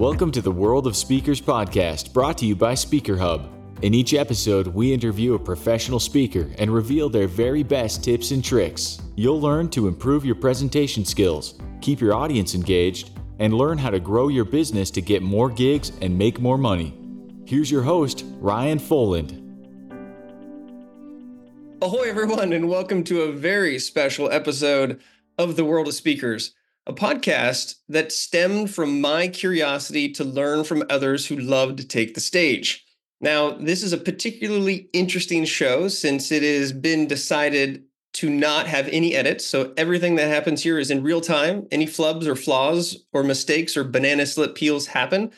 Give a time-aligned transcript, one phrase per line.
[0.00, 3.46] Welcome to the World of Speakers podcast, brought to you by SpeakerHub.
[3.82, 8.42] In each episode, we interview a professional speaker and reveal their very best tips and
[8.42, 9.02] tricks.
[9.14, 14.00] You'll learn to improve your presentation skills, keep your audience engaged, and learn how to
[14.00, 16.98] grow your business to get more gigs and make more money.
[17.44, 19.36] Here's your host, Ryan Foland.
[21.82, 24.98] Ahoy, everyone, and welcome to a very special episode
[25.36, 26.54] of the World of Speakers,
[26.86, 32.14] a podcast that stemmed from my curiosity to learn from others who love to take
[32.14, 32.84] the stage.
[33.20, 38.88] Now, this is a particularly interesting show since it has been decided to not have
[38.88, 39.46] any edits.
[39.46, 41.66] So everything that happens here is in real time.
[41.70, 45.30] Any flubs or flaws or mistakes or banana slip peels happen.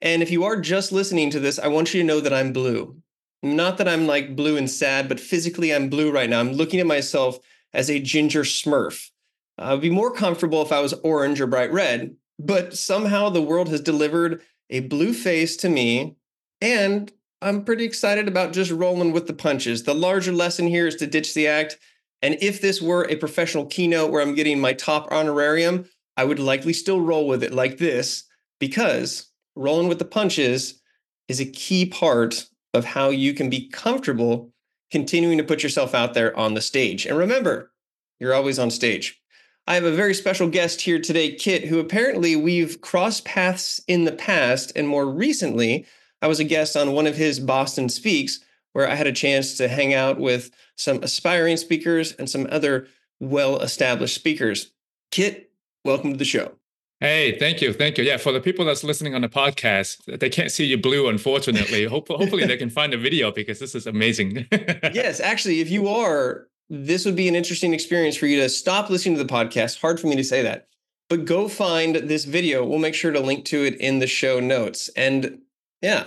[0.00, 2.52] And if you are just listening to this, I want you to know that I'm
[2.52, 2.96] blue.
[3.42, 6.40] Not that I'm like blue and sad, but physically I'm blue right now.
[6.40, 7.38] I'm looking at myself
[7.72, 9.10] as a ginger smurf.
[9.58, 13.42] Uh, I'd be more comfortable if I was orange or bright red, but somehow the
[13.42, 16.16] world has delivered a blue face to me.
[16.60, 19.84] And I'm pretty excited about just rolling with the punches.
[19.84, 21.78] The larger lesson here is to ditch the act.
[22.20, 26.40] And if this were a professional keynote where I'm getting my top honorarium, I would
[26.40, 28.24] likely still roll with it like this
[28.58, 30.80] because rolling with the punches
[31.28, 34.52] is a key part of how you can be comfortable
[34.90, 37.06] continuing to put yourself out there on the stage.
[37.06, 37.70] And remember,
[38.18, 39.17] you're always on stage.
[39.68, 44.06] I have a very special guest here today, Kit, who apparently we've crossed paths in
[44.06, 44.72] the past.
[44.74, 45.84] And more recently,
[46.22, 48.38] I was a guest on one of his BostonSpeaks,
[48.72, 52.88] where I had a chance to hang out with some aspiring speakers and some other
[53.20, 54.72] well established speakers.
[55.10, 55.52] Kit,
[55.84, 56.52] welcome to the show.
[57.00, 58.04] Hey, thank you, thank you.
[58.04, 61.84] Yeah, for the people that's listening on the podcast, they can't see you blue, unfortunately.
[61.84, 64.46] hopefully, they can find a video because this is amazing.
[64.94, 68.90] yes, actually, if you are, this would be an interesting experience for you to stop
[68.90, 69.80] listening to the podcast.
[69.80, 70.68] Hard for me to say that,
[71.08, 72.64] but go find this video.
[72.64, 74.88] We'll make sure to link to it in the show notes.
[74.96, 75.40] And
[75.82, 76.04] yeah,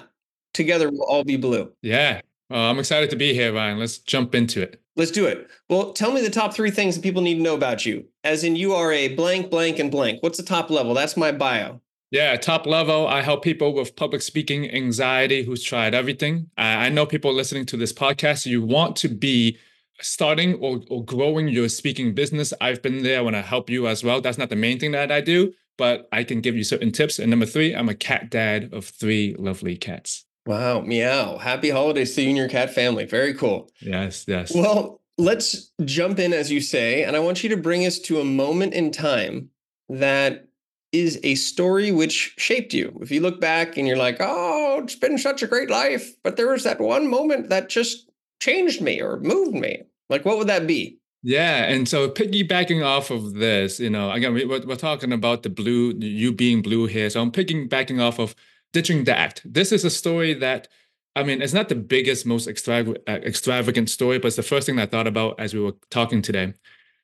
[0.53, 1.71] together we'll all be blue.
[1.81, 3.79] Yeah, well, I'm excited to be here, Ryan.
[3.79, 4.81] Let's jump into it.
[4.97, 5.49] Let's do it.
[5.69, 8.05] Well, tell me the top three things that people need to know about you.
[8.25, 10.21] As in, you are a blank, blank, and blank.
[10.21, 10.93] What's the top level?
[10.93, 11.79] That's my bio.
[12.11, 13.07] Yeah, top level.
[13.07, 16.49] I help people with public speaking anxiety who's tried everything.
[16.57, 19.57] I know people listening to this podcast, you want to be
[20.03, 22.53] starting or, or growing your speaking business.
[22.61, 24.21] I've been there when I help you as well.
[24.21, 27.19] That's not the main thing that I do, but I can give you certain tips.
[27.19, 30.25] And number three, I'm a cat dad of three lovely cats.
[30.45, 31.37] Wow, meow.
[31.37, 33.05] Happy holidays to you and your cat family.
[33.05, 33.69] Very cool.
[33.79, 34.53] Yes, yes.
[34.53, 38.19] Well, let's jump in, as you say, and I want you to bring us to
[38.19, 39.49] a moment in time
[39.89, 40.47] that
[40.91, 42.97] is a story which shaped you.
[43.01, 46.35] If you look back and you're like, oh, it's been such a great life, but
[46.35, 48.09] there was that one moment that just
[48.41, 49.83] changed me or moved me.
[50.11, 50.99] Like, what would that be?
[51.23, 55.43] Yeah, and so piggybacking off of this, you know, again, we, are we're talking about
[55.43, 57.09] the blue, you being blue here.
[57.09, 58.35] So I'm piggybacking off of
[58.73, 59.41] ditching the act.
[59.45, 60.67] This is a story that,
[61.15, 64.65] I mean, it's not the biggest, most extravagant, uh, extravagant story, but it's the first
[64.65, 66.53] thing I thought about as we were talking today.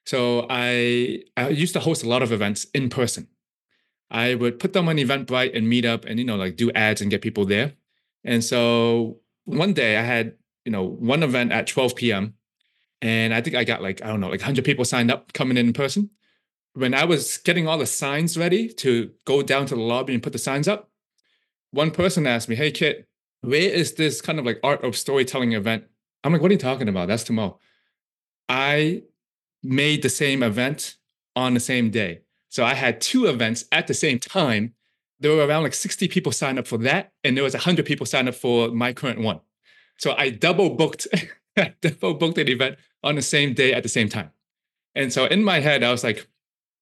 [0.06, 3.28] So I, I used to host a lot of events in person.
[4.10, 7.12] I would put them on Eventbrite and Meetup and, you know, like do ads and
[7.12, 7.74] get people there.
[8.24, 10.36] And so one day I had,
[10.66, 12.34] you know, one event at 12 p.m.
[13.02, 15.58] And I think I got like, I don't know, like 100 people signed up coming
[15.58, 16.10] in in person.
[16.74, 20.24] When I was getting all the signs ready to go down to the lobby and
[20.24, 20.90] put the signs up,
[21.72, 23.08] one person asked me, Hey, Kit,
[23.42, 25.86] where is this kind of like art of storytelling event?
[26.24, 27.08] I'm like, What are you talking about?
[27.08, 27.60] That's tomorrow.
[28.50, 29.04] I
[29.64, 30.96] made the same event
[31.36, 32.22] on the same day.
[32.50, 34.74] So I had two events at the same time.
[35.20, 38.06] There were around like 60 people signed up for that, and there was 100 people
[38.06, 39.42] signed up for my current one.
[39.98, 41.08] So I double booked,
[41.82, 44.32] double booked an event on the same day at the same time.
[44.96, 46.28] And so in my head, I was like,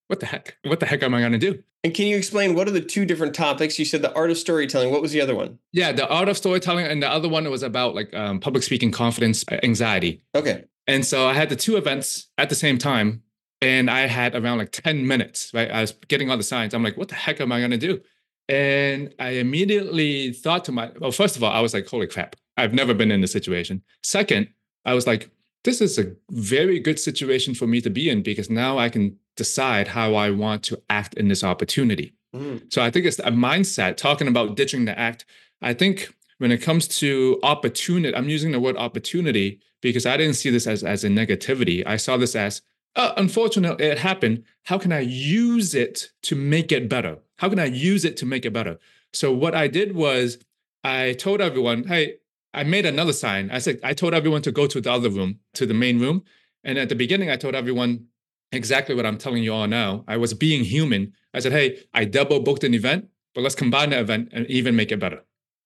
[0.08, 0.58] what the heck?
[0.64, 1.64] What the heck am I going to do?
[1.84, 3.78] And can you explain what are the two different topics?
[3.78, 4.92] You said the art of storytelling.
[4.92, 5.60] What was the other one?
[5.72, 8.92] Yeah, the art of storytelling, and the other one was about like um, public speaking,
[8.92, 10.24] confidence, anxiety.
[10.34, 10.64] Okay.
[10.88, 13.22] And so I had the two events at the same time,
[13.62, 15.52] and I had around like ten minutes.
[15.54, 16.74] Right, I was getting all the signs.
[16.74, 18.02] I'm like, what the heck am I going to do?
[18.48, 22.36] And I immediately thought to my, well, first of all, I was like, holy crap,
[22.58, 23.82] I've never been in this situation.
[24.04, 24.50] Second,
[24.86, 25.30] I was like,
[25.64, 29.18] this is a very good situation for me to be in because now I can
[29.36, 32.14] decide how I want to act in this opportunity.
[32.36, 32.72] Mm.
[32.72, 35.26] So I think it's a mindset talking about ditching the act.
[35.62, 40.36] I think when it comes to opportunity, I'm using the word opportunity because I didn't
[40.36, 41.84] see this as, as a negativity.
[41.86, 42.62] I saw this as,
[42.96, 44.44] oh, unfortunately, it happened.
[44.64, 47.18] How can I use it to make it better?
[47.38, 48.78] How can I use it to make it better?
[49.14, 50.38] So what I did was
[50.84, 52.18] I told everyone, hey,
[52.56, 53.52] I made another sign.
[53.52, 56.24] I said, I told everyone to go to the other room, to the main room.
[56.64, 58.08] And at the beginning, I told everyone
[58.52, 60.06] exactly what I'm telling you all now.
[60.08, 61.14] I was being human.
[61.34, 63.10] I said, hey, I double booked an event.
[63.36, 65.22] but let's combine the event and even make it better.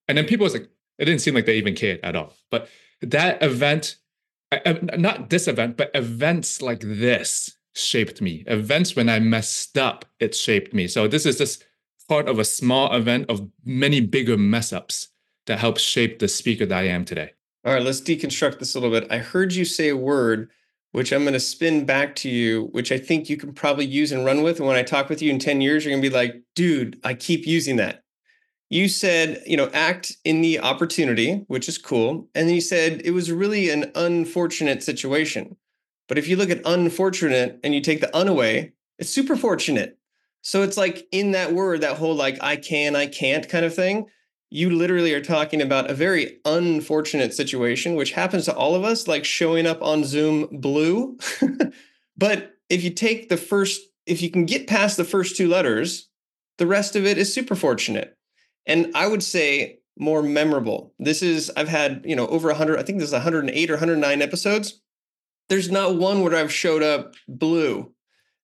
[0.08, 2.34] And then people was like, it didn't seem like they even cared at all.
[2.50, 2.68] But
[3.00, 3.96] that event,
[4.66, 8.42] not this event, but events like this shaped me.
[8.48, 10.88] Events when I messed up, it shaped me.
[10.88, 11.64] So this is just
[12.08, 15.09] part of a small event of many bigger mess ups
[15.50, 17.32] that helps shape the speaker that I am today.
[17.64, 19.10] All right, let's deconstruct this a little bit.
[19.10, 20.48] I heard you say a word
[20.92, 24.12] which I'm going to spin back to you, which I think you can probably use
[24.12, 24.58] and run with.
[24.58, 27.00] And when I talk with you in 10 years, you're going to be like, dude,
[27.02, 28.04] I keep using that.
[28.68, 32.28] You said, you know, act in the opportunity, which is cool.
[32.34, 35.56] And then you said it was really an unfortunate situation.
[36.08, 39.98] But if you look at unfortunate and you take the un away, it's super fortunate.
[40.42, 43.74] So it's like in that word, that whole like, I can, I can't kind of
[43.74, 44.06] thing
[44.50, 49.06] you literally are talking about a very unfortunate situation, which happens to all of us,
[49.06, 51.16] like showing up on Zoom blue.
[52.16, 56.08] but if you take the first, if you can get past the first two letters,
[56.58, 58.18] the rest of it is super fortunate.
[58.66, 60.94] And I would say more memorable.
[60.98, 64.22] This is, I've had, you know, over 100, I think this is 108 or 109
[64.22, 64.80] episodes.
[65.48, 67.92] There's not one where I've showed up blue.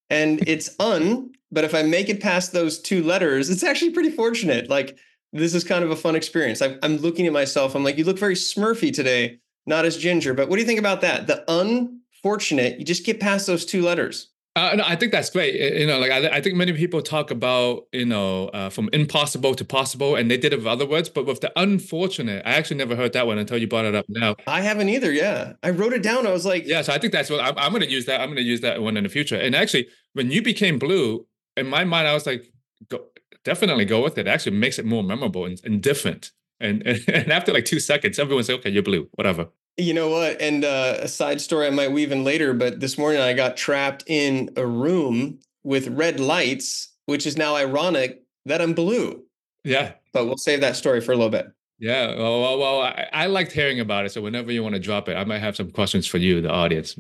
[0.09, 4.11] And it's un, but if I make it past those two letters, it's actually pretty
[4.11, 4.71] fortunate.
[4.71, 4.99] Like,
[5.39, 6.63] this is kind of a fun experience.
[6.63, 7.75] I, I'm looking at myself.
[7.75, 10.35] I'm like, you look very smurfy today, not as ginger.
[10.35, 11.27] But what do you think about that?
[11.27, 14.31] The unfortunate, you just get past those two letters.
[14.57, 15.55] Uh, no, I think that's great.
[15.79, 19.55] You know, like I, I think many people talk about, you know, uh, from impossible
[19.55, 21.11] to possible, and they did it with other words.
[21.11, 24.07] But with the unfortunate, I actually never heard that one until you brought it up
[24.09, 24.35] now.
[24.47, 25.13] I haven't either.
[25.13, 26.27] Yeah, I wrote it down.
[26.27, 26.81] I was like, yeah.
[26.81, 28.23] So I think that's what I'm, I'm going to use that.
[28.23, 29.37] I'm going to use that one in the future.
[29.37, 31.27] And actually, when you became blue,
[31.59, 32.51] in my mind, I was like,
[32.89, 33.05] go,
[33.47, 34.27] definitely go with it.
[34.27, 36.33] it actually makes it more memorable and, and different.
[36.61, 39.49] And, and, and after like two seconds, everyone's like, okay, you're blue, whatever.
[39.79, 40.41] You know what?
[40.41, 43.57] And uh, a side story I might weave in later, but this morning I got
[43.57, 49.23] trapped in a room with red lights, which is now ironic that I'm blue.
[49.65, 49.93] Yeah.
[50.13, 51.47] But we'll save that story for a little bit.
[51.79, 52.15] Yeah.
[52.17, 54.13] Well, well, well I, I liked hearing about it.
[54.13, 56.51] So whenever you want to drop it, I might have some questions for you, the
[56.51, 56.99] audience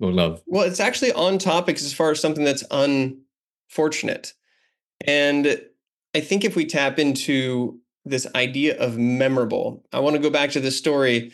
[0.00, 0.42] love.
[0.46, 4.32] Well, it's actually on topics as far as something that's unfortunate.
[5.06, 5.60] And
[6.14, 10.50] I think if we tap into this idea of memorable, I want to go back
[10.52, 11.32] to the story.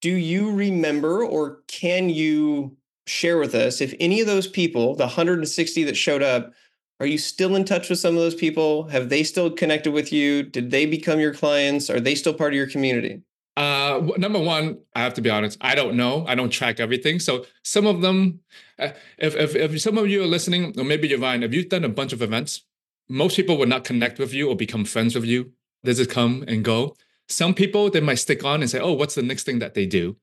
[0.00, 2.76] Do you remember or can you
[3.06, 6.52] share with us if any of those people, the 160 that showed up,
[7.00, 8.88] are you still in touch with some of those people?
[8.88, 10.42] Have they still connected with you?
[10.42, 11.90] Did they become your clients?
[11.90, 13.22] Are they still part of your community?
[13.56, 15.58] Uh, number one, I have to be honest.
[15.60, 16.24] I don't know.
[16.28, 17.18] I don't track everything.
[17.18, 18.40] So some of them,
[18.78, 21.84] uh, if, if if some of you are listening, or maybe Ryan, if you've done
[21.84, 22.62] a bunch of events,
[23.08, 25.52] most people would not connect with you or become friends with you.
[25.82, 26.96] They just come and go.
[27.28, 29.86] Some people, they might stick on and say, oh, what's the next thing that they
[29.86, 30.16] do?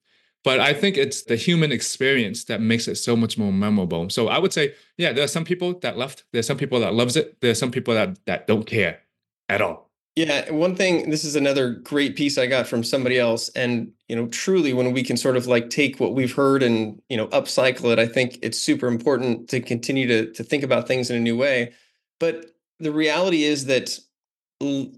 [0.43, 4.09] But I think it's the human experience that makes it so much more memorable.
[4.11, 6.23] So I would say, yeah, there are some people that left.
[6.33, 7.41] There's some people that loves it.
[7.41, 8.99] There's some people that that don't care
[9.49, 9.89] at all.
[10.15, 13.49] Yeah, one thing, this is another great piece I got from somebody else.
[13.49, 17.01] And, you know, truly when we can sort of like take what we've heard and,
[17.09, 20.87] you know, upcycle it, I think it's super important to continue to to think about
[20.87, 21.73] things in a new way.
[22.19, 23.99] But the reality is that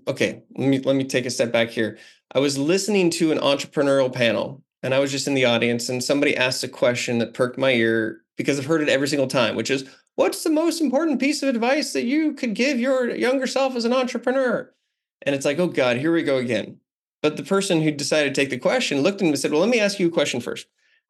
[0.07, 1.97] okay let me let me take a step back here.
[2.33, 6.03] I was listening to an entrepreneurial panel and i was just in the audience and
[6.03, 9.55] somebody asked a question that perked my ear because i've heard it every single time
[9.55, 13.47] which is what's the most important piece of advice that you could give your younger
[13.47, 14.73] self as an entrepreneur?
[15.21, 16.79] And it's like oh god here we go again.
[17.23, 19.61] But the person who decided to take the question looked at me and said well
[19.61, 20.67] let me ask you a question first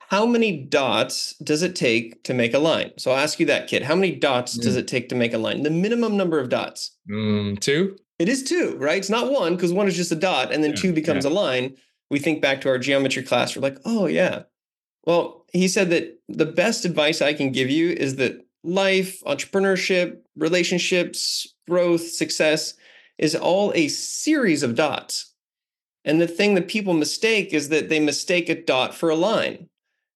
[0.09, 2.91] how many dots does it take to make a line?
[2.97, 3.83] So I'll ask you that, Kit.
[3.83, 4.61] How many dots mm.
[4.61, 5.63] does it take to make a line?
[5.63, 6.95] The minimum number of dots?
[7.09, 7.97] Mm, two.
[8.17, 8.97] It is two, right?
[8.97, 11.31] It's not one because one is just a dot and then yeah, two becomes yeah.
[11.31, 11.75] a line.
[12.09, 13.55] We think back to our geometry class.
[13.55, 14.43] We're like, oh, yeah.
[15.05, 20.17] Well, he said that the best advice I can give you is that life, entrepreneurship,
[20.37, 22.73] relationships, growth, success
[23.17, 25.33] is all a series of dots.
[26.05, 29.67] And the thing that people mistake is that they mistake a dot for a line.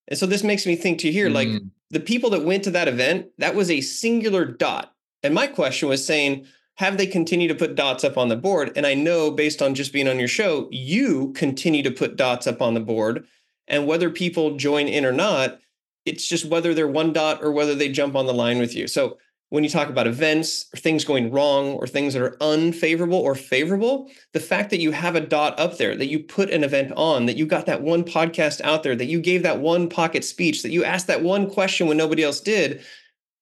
[0.08, 1.34] And so this makes me think to here, mm.
[1.34, 1.50] like
[1.90, 4.94] the people that went to that event, that was a singular dot.
[5.24, 8.72] And my question was saying, have they continued to put dots up on the board?
[8.76, 12.48] And I know based on just being on your show, you continue to put dots
[12.48, 13.26] up on the board.
[13.68, 15.60] And whether people join in or not,
[16.06, 18.88] it's just whether they're one dot or whether they jump on the line with you.
[18.88, 19.18] So
[19.52, 23.36] when you talk about events or things going wrong or things that are unfavorable or
[23.36, 26.94] favorable, the fact that you have a dot up there, that you put an event
[26.96, 30.24] on, that you got that one podcast out there, that you gave that one pocket
[30.24, 32.82] speech, that you asked that one question when nobody else did,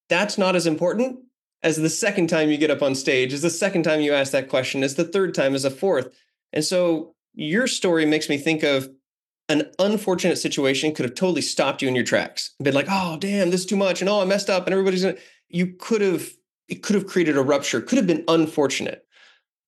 [0.09, 1.19] that's not as important
[1.61, 4.31] as the second time you get up on stage, as the second time you ask
[4.31, 6.09] that question, as the third time, as a fourth.
[6.51, 8.89] And so your story makes me think of
[9.47, 13.51] an unfortunate situation could have totally stopped you in your tracks, been like, oh, damn,
[13.51, 14.01] this is too much.
[14.01, 15.17] And oh, I messed up and everybody's gonna
[15.49, 16.29] you could have
[16.67, 19.05] it could have created a rupture could have been unfortunate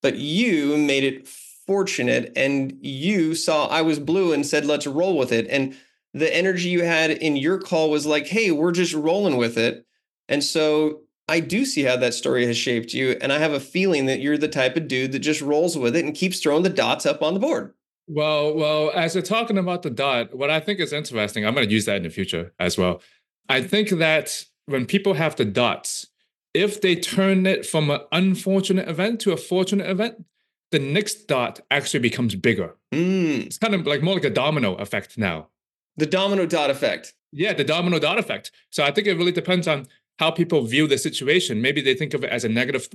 [0.01, 1.27] but you made it
[1.71, 5.47] fortunate and you saw I was blue and said, let's roll with it.
[5.49, 5.75] And
[6.13, 9.85] the energy you had in your call was like, hey, we're just rolling with it.
[10.27, 13.17] And so I do see how that story has shaped you.
[13.21, 15.95] And I have a feeling that you're the type of dude that just rolls with
[15.95, 17.73] it and keeps throwing the dots up on the board.
[18.07, 21.65] Well, well, as you're talking about the dot, what I think is interesting, I'm going
[21.65, 23.01] to use that in the future as well.
[23.47, 26.07] I think that when people have the dots,
[26.53, 30.25] if they turn it from an unfortunate event to a fortunate event,
[30.71, 32.75] the next dot actually becomes bigger.
[32.93, 33.45] Mm.
[33.45, 35.49] It's kind of like more like a domino effect now.
[35.97, 37.13] The domino dot effect.
[37.31, 38.51] Yeah, the domino dot effect.
[38.69, 39.87] So I think it really depends on
[40.19, 41.61] how people view the situation.
[41.61, 42.87] Maybe they think of it as a negative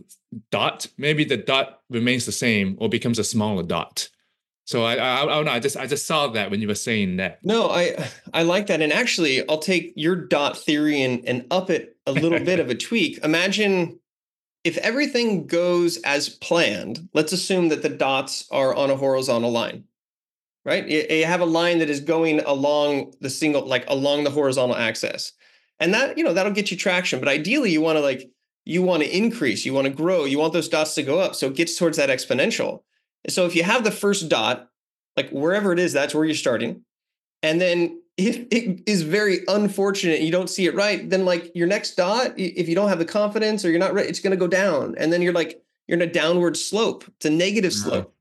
[0.50, 0.86] dot.
[0.96, 4.08] Maybe the dot remains the same or becomes a smaller dot.
[4.66, 5.52] So I, I, I oh, don't know.
[5.52, 7.38] I just I just saw that when you were saying that.
[7.44, 8.82] No, I I like that.
[8.82, 12.68] And actually, I'll take your dot theory and and up it a little bit of
[12.68, 13.18] a tweak.
[13.24, 14.00] Imagine
[14.64, 17.08] if everything goes as planned.
[17.14, 19.84] Let's assume that the dots are on a horizontal line,
[20.64, 20.86] right?
[20.86, 24.74] You, you have a line that is going along the single, like along the horizontal
[24.74, 25.32] axis,
[25.78, 27.20] and that you know that'll get you traction.
[27.20, 28.28] But ideally, you want to like
[28.64, 31.36] you want to increase, you want to grow, you want those dots to go up,
[31.36, 32.82] so it gets towards that exponential.
[33.28, 34.70] So if you have the first dot,
[35.16, 36.82] like wherever it is, that's where you're starting.
[37.42, 41.66] And then if it is very unfortunate, you don't see it right, then like your
[41.66, 44.36] next dot, if you don't have the confidence or you're not right, it's going to
[44.36, 44.94] go down.
[44.98, 47.04] And then you're like, you're in a downward slope.
[47.16, 47.88] It's a negative mm-hmm.
[47.88, 48.14] slope.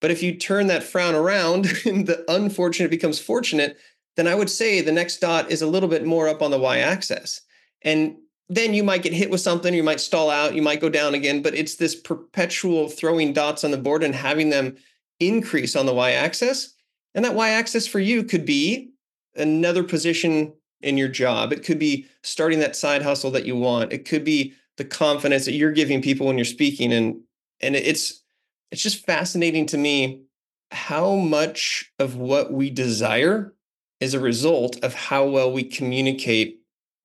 [0.00, 3.78] But if you turn that frown around and the unfortunate becomes fortunate,
[4.16, 6.58] then I would say the next dot is a little bit more up on the
[6.58, 7.42] y axis.
[7.82, 8.16] And
[8.48, 11.14] then you might get hit with something, you might stall out, you might go down
[11.14, 14.76] again, but it's this perpetual throwing dots on the board and having them
[15.18, 16.74] increase on the y axis.
[17.14, 18.90] And that y axis for you could be
[19.34, 21.52] another position in your job.
[21.52, 23.92] It could be starting that side hustle that you want.
[23.92, 27.20] It could be the confidence that you're giving people when you're speaking and
[27.60, 28.22] and it's
[28.70, 30.22] it's just fascinating to me
[30.70, 33.54] how much of what we desire
[34.00, 36.60] is a result of how well we communicate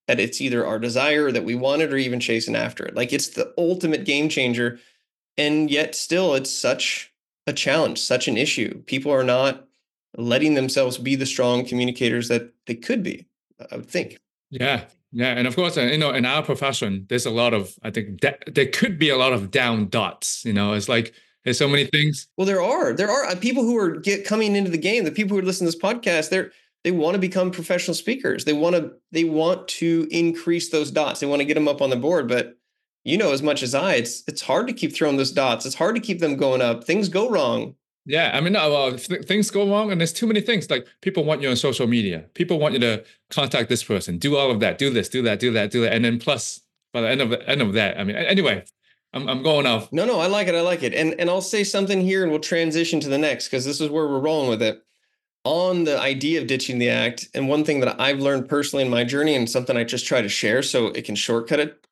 [0.08, 2.96] that it's either our desire that we want it or even chasing after it.
[2.96, 4.80] Like it's the ultimate game changer.
[5.38, 7.14] And yet still it's such
[7.48, 8.82] a challenge, such an issue.
[8.84, 9.68] People are not
[10.18, 13.28] letting themselves be the strong communicators that they could be,
[13.72, 14.18] I would think.
[14.50, 14.86] Yeah.
[15.14, 15.34] Yeah.
[15.34, 18.22] And of course, uh, you know, in our profession, there's a lot of, I think
[18.22, 21.68] that there could be a lot of down dots, you know, it's like, there's so
[21.68, 22.28] many things.
[22.38, 25.12] Well, there are, there are uh, people who are get coming into the game, the
[25.12, 26.52] people who are listening to this podcast, they're,
[26.84, 28.46] they want to become professional speakers.
[28.46, 31.20] They want to they want to increase those dots.
[31.20, 32.58] They want to get them up on the board, but
[33.04, 35.66] you know as much as I, it's it's hard to keep throwing those dots.
[35.66, 36.84] It's hard to keep them going up.
[36.84, 37.76] Things go wrong.
[38.06, 40.70] Yeah, I mean, no, well, th- things go wrong, and there's too many things.
[40.70, 42.26] Like people want you on social media.
[42.34, 45.40] People want you to contact this person, do all of that, do this, do that,
[45.40, 46.62] do that, do that, and then plus
[46.94, 48.66] by the end of the end of that, I mean, anyway,
[49.14, 49.94] I'm I'm going off.
[49.94, 50.56] No, no, I like it.
[50.56, 53.48] I like it, and and I'll say something here, and we'll transition to the next
[53.48, 54.84] because this is where we're rolling with it
[55.44, 58.92] on the idea of ditching the act, and one thing that I've learned personally in
[58.92, 61.88] my journey, and something I just try to share so it can shortcut it,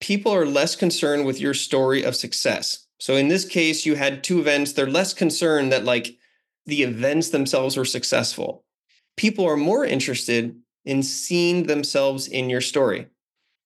[0.00, 2.86] people are less concerned with your story of success.
[2.98, 4.72] So in this case, you had two events.
[4.72, 6.16] They're less concerned that like
[6.66, 8.64] the events themselves were successful.
[9.16, 13.06] People are more interested in seeing themselves in your story.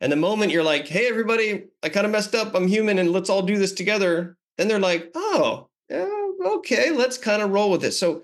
[0.01, 2.55] And the moment you're like, hey, everybody, I kind of messed up.
[2.55, 4.37] I'm human and let's all do this together.
[4.59, 6.09] Then they're like, oh, yeah,
[6.45, 7.93] okay, let's kind of roll with it.
[7.93, 8.23] So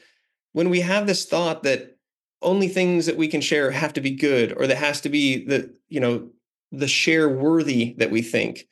[0.52, 1.96] when we have this thought that
[2.42, 5.44] only things that we can share have to be good or that has to be
[5.44, 6.28] the you know
[6.72, 8.66] the share worthy that we think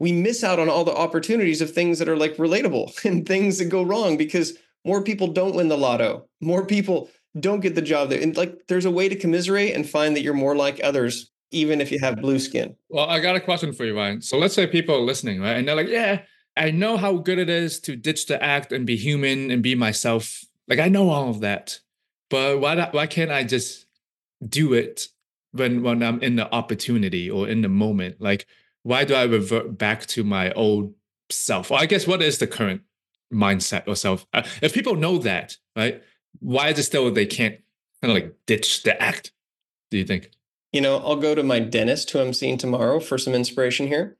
[0.00, 3.58] we miss out on all the opportunities of things that are like relatable and things
[3.58, 6.26] that go wrong because more people don't win the lotto.
[6.40, 9.88] More people don't get the job there and like there's a way to commiserate and
[9.88, 12.74] find that you're more like others even if you have blue skin.
[12.88, 14.20] Well i got a question for you ryan.
[14.20, 16.22] So let's say people are listening right and they're like yeah
[16.56, 19.76] i know how good it is to ditch the act and be human and be
[19.76, 21.80] myself like I know all of that,
[22.28, 23.86] but why why can't I just
[24.46, 25.08] do it
[25.52, 28.20] when when I'm in the opportunity or in the moment?
[28.20, 28.46] Like
[28.82, 30.94] why do I revert back to my old
[31.30, 31.70] self?
[31.70, 32.82] Well, I guess what is the current
[33.32, 34.26] mindset or self?
[34.32, 36.02] Uh, if people know that, right?
[36.38, 37.58] Why is it still they can't
[38.00, 39.32] kind of like ditch the act?
[39.90, 40.30] Do you think?
[40.72, 44.16] You know, I'll go to my dentist who I'm seeing tomorrow for some inspiration here.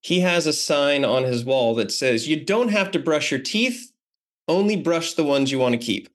[0.00, 3.40] He has a sign on his wall that says, You don't have to brush your
[3.40, 3.89] teeth
[4.50, 6.08] only brush the ones you want to keep.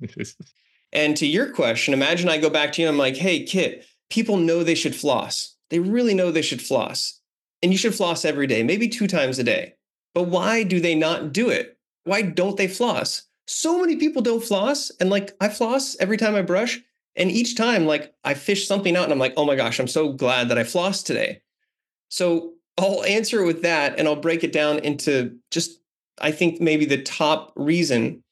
[0.92, 3.86] and to your question, imagine I go back to you and I'm like, hey, Kit,
[4.10, 5.56] people know they should floss.
[5.70, 7.20] They really know they should floss.
[7.62, 9.74] And you should floss every day, maybe two times a day.
[10.14, 11.78] But why do they not do it?
[12.04, 13.22] Why don't they floss?
[13.46, 14.90] So many people don't floss.
[15.00, 16.80] And like I floss every time I brush.
[17.16, 19.88] And each time, like I fish something out and I'm like, oh my gosh, I'm
[19.88, 21.40] so glad that I flossed today.
[22.08, 25.80] So I'll answer it with that and I'll break it down into just
[26.18, 28.22] I think maybe the top reason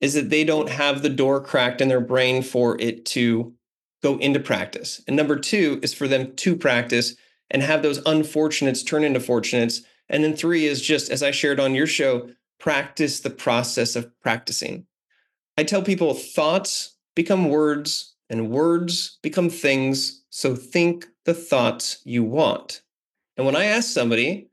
[0.00, 3.54] is that they don't have the door cracked in their brain for it to
[4.02, 5.02] go into practice.
[5.06, 7.16] And number two is for them to practice
[7.50, 9.82] and have those unfortunates turn into fortunates.
[10.08, 12.28] And then three is just, as I shared on your show,
[12.60, 14.86] practice the process of practicing.
[15.56, 20.22] I tell people thoughts become words and words become things.
[20.30, 22.82] So think the thoughts you want.
[23.36, 24.48] And when I ask somebody,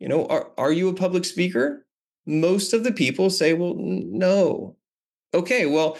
[0.00, 1.86] you know, are, are you a public speaker?
[2.28, 4.76] Most of the people say, well, no.
[5.32, 5.96] Okay, well,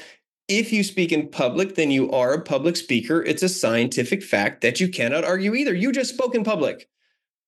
[0.47, 3.23] if you speak in public, then you are a public speaker.
[3.23, 5.75] It's a scientific fact that you cannot argue either.
[5.75, 6.89] You just spoke in public.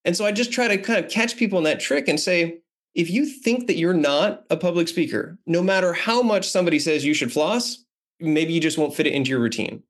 [0.06, 2.60] And so I just try to kind of catch people in that trick and say,
[2.94, 7.04] if you think that you're not a public speaker, no matter how much somebody says
[7.04, 7.84] you should floss,
[8.18, 9.82] maybe you just won't fit it into your routine.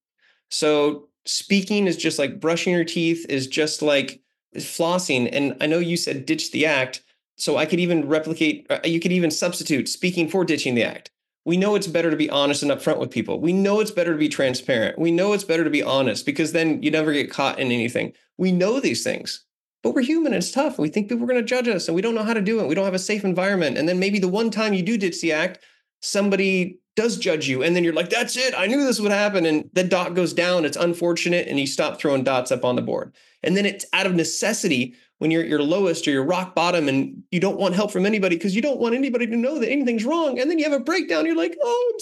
[0.50, 4.20] So speaking is just like brushing your teeth, is just like
[4.56, 5.28] flossing.
[5.32, 7.02] And I know you said ditch the act.
[7.40, 11.10] So I could even replicate, uh, you could even substitute speaking for ditching the act.
[11.46, 13.40] We know it's better to be honest and upfront with people.
[13.40, 14.98] We know it's better to be transparent.
[14.98, 18.12] We know it's better to be honest because then you never get caught in anything.
[18.36, 19.44] We know these things,
[19.82, 20.78] but we're human and it's tough.
[20.78, 22.60] We think people are going to judge us and we don't know how to do
[22.60, 22.68] it.
[22.68, 23.78] We don't have a safe environment.
[23.78, 25.60] And then maybe the one time you do ditch the act,
[26.00, 27.62] somebody does judge you.
[27.62, 28.52] And then you're like, that's it.
[28.54, 29.46] I knew this would happen.
[29.46, 30.66] And the dot goes down.
[30.66, 31.48] It's unfortunate.
[31.48, 33.14] And you stop throwing dots up on the board.
[33.42, 36.88] And then it's out of necessity when you're at your lowest or your rock bottom
[36.88, 39.70] and you don't want help from anybody because you don't want anybody to know that
[39.70, 40.40] anything's wrong.
[40.40, 41.26] And then you have a breakdown.
[41.26, 42.00] You're like, oh,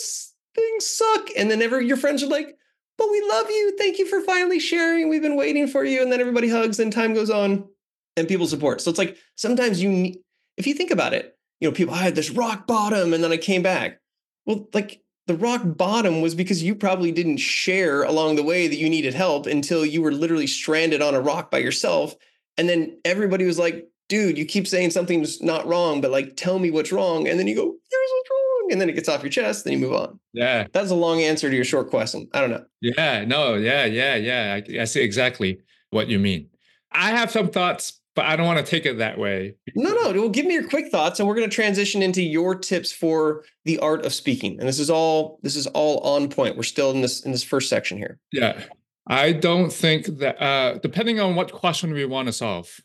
[0.55, 1.29] things suck.
[1.37, 2.57] And then ever your friends are like,
[2.97, 3.77] but we love you.
[3.77, 5.09] Thank you for finally sharing.
[5.09, 6.01] We've been waiting for you.
[6.01, 7.69] And then everybody hugs and time goes on
[8.17, 8.81] and people support.
[8.81, 10.19] So it's like sometimes you need,
[10.57, 13.33] if you think about it, you know, people, I had this rock bottom and then
[13.33, 13.99] I came back.
[14.47, 18.79] Well, like the rock bottom was because you probably didn't share along the way that
[18.79, 22.15] you needed help until you were literally stranded on a rock by yourself.
[22.59, 26.59] And then everybody was like, dude, you keep saying something's not wrong, but like, tell
[26.59, 27.29] me what's wrong.
[27.29, 28.69] And then you go, here's what's wrong.
[28.73, 30.19] And then it gets off your chest, then you move on.
[30.33, 30.67] Yeah.
[30.73, 32.29] That's a long answer to your short question.
[32.35, 32.65] I don't know.
[32.81, 33.25] Yeah.
[33.25, 33.55] No.
[33.55, 33.85] Yeah.
[33.85, 34.17] Yeah.
[34.17, 34.61] Yeah.
[34.61, 36.49] I, I see exactly what you mean.
[36.93, 39.55] I have some thoughts but I don't want to take it that way.
[39.77, 40.13] No, no.
[40.13, 43.45] Well, give me your quick thoughts, and we're going to transition into your tips for
[43.65, 44.59] the art of speaking.
[44.59, 46.57] And this is all this is all on point.
[46.57, 48.19] We're still in this in this first section here.
[48.33, 48.61] Yeah,
[49.09, 52.81] I don't think that uh, depending on what question we want to solve,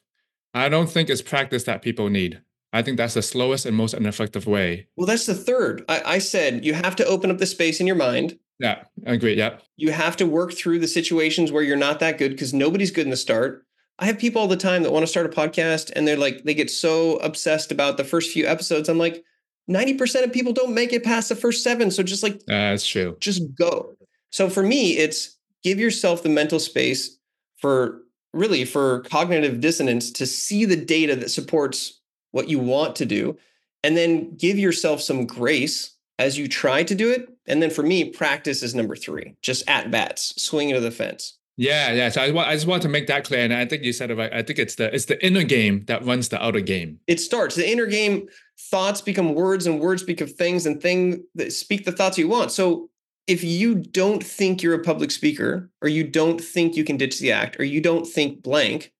[0.54, 2.42] I don't think it's practice that people need.
[2.72, 4.88] I think that's the slowest and most ineffective way.
[4.96, 5.84] Well, that's the third.
[5.90, 8.40] I, I said you have to open up the space in your mind.
[8.60, 9.36] Yeah, I agree.
[9.36, 9.58] Yeah.
[9.76, 13.06] You have to work through the situations where you're not that good because nobody's good
[13.06, 13.66] in the start.
[14.00, 16.44] I have people all the time that want to start a podcast and they're like,
[16.46, 18.90] they get so obsessed about the first few episodes.
[18.90, 19.24] I'm like,
[19.70, 21.92] 90% of people don't make it past the first seven.
[21.92, 23.18] So just like, that's true.
[23.20, 23.94] Just go.
[24.32, 27.18] So for me, it's give yourself the mental space
[27.58, 28.02] for
[28.34, 33.38] really for cognitive dissonance to see the data that supports what you want to do.
[33.84, 37.30] And then give yourself some grace as you try to do it.
[37.48, 41.38] And then for me, practice is number three, just at bats, swing into the fence.
[41.58, 42.10] Yeah, yeah.
[42.10, 44.18] So I, I just want to make that clear, and I think you said it
[44.18, 44.34] right.
[44.34, 47.00] I think it's the it's the inner game that runs the outer game.
[47.06, 48.28] It starts the inner game.
[48.72, 52.52] Thoughts become words, and words become things, and thing that speak the thoughts you want.
[52.52, 52.90] So
[53.28, 57.20] if you don't think you're a public speaker, or you don't think you can ditch
[57.20, 58.92] the act, or you don't think blank,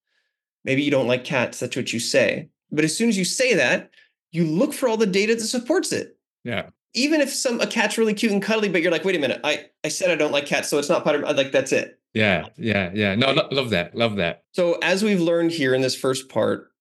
[0.64, 1.60] maybe you don't like cats.
[1.60, 2.50] That's what you say.
[2.72, 3.92] But as soon as you say that,
[4.32, 6.18] you look for all the data that supports it.
[6.44, 6.70] Yeah.
[6.96, 9.42] Even if some a cat's really cute and cuddly, but you're like, wait a minute,
[9.44, 12.00] I I said I don't like cats, so it's not part of like that's it
[12.14, 13.16] yeah, yeah, yeah.
[13.16, 13.96] No, lo- love that.
[13.96, 14.44] Love that.
[14.52, 16.72] So, as we've learned here in this first part,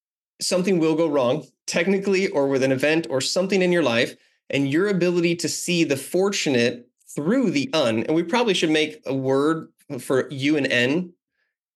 [0.41, 4.15] something will go wrong, technically, or with an event or something in your life,
[4.51, 8.05] and your ability to see the fortunate through the un.
[8.05, 9.69] And we probably should make a word
[10.01, 11.13] for U and N.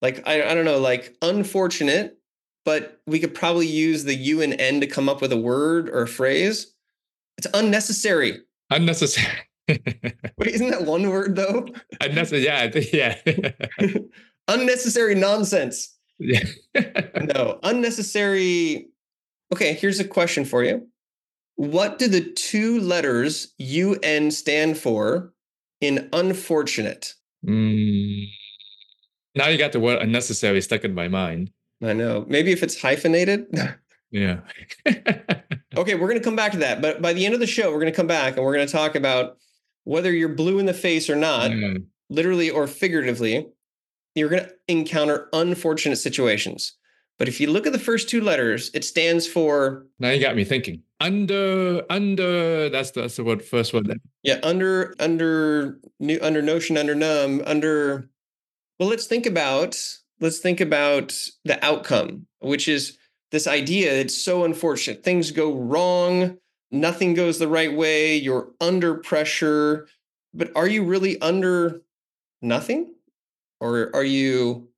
[0.03, 2.19] Like, I, I don't know, like unfortunate,
[2.65, 5.89] but we could probably use the U and N to come up with a word
[5.89, 6.75] or a phrase.
[7.39, 8.41] It's unnecessary.
[8.71, 9.39] Unnecessary.
[9.69, 11.67] Wait, isn't that one word though?
[12.01, 13.51] Unnecessary, yeah, yeah.
[14.49, 15.97] Unnecessary nonsense.
[16.19, 16.45] Yeah.
[17.23, 18.89] no, unnecessary.
[19.53, 20.87] Okay, here's a question for you.
[21.57, 25.33] What do the two letters UN stand for
[25.81, 27.15] in unfortunate?
[27.47, 28.27] Mm.
[29.35, 31.51] Now you got the word unnecessary stuck in my mind.
[31.83, 32.25] I know.
[32.29, 33.47] Maybe if it's hyphenated.
[34.11, 34.41] yeah.
[34.87, 36.81] okay, we're going to come back to that.
[36.81, 38.67] But by the end of the show, we're going to come back and we're going
[38.67, 39.37] to talk about
[39.85, 41.85] whether you're blue in the face or not, mm.
[42.09, 43.47] literally or figuratively,
[44.15, 46.75] you're going to encounter unfortunate situations.
[47.19, 49.87] But if you look at the first two letters, it stands for.
[49.99, 50.83] Now you got me thinking.
[51.01, 52.71] Under, under.
[52.71, 53.45] That's the, that's the word.
[53.45, 53.85] First one.
[53.85, 54.01] Then.
[54.23, 58.09] Yeah, under, under, new, under notion, under num under.
[58.79, 59.79] Well, let's think about
[60.21, 62.99] let's think about the outcome, which is
[63.31, 63.93] this idea.
[63.93, 65.05] It's so unfortunate.
[65.05, 66.39] Things go wrong
[66.71, 69.89] nothing goes the right way, you're under pressure,
[70.35, 71.83] but are you really under
[72.43, 72.95] nothing?
[73.61, 74.69] Or are you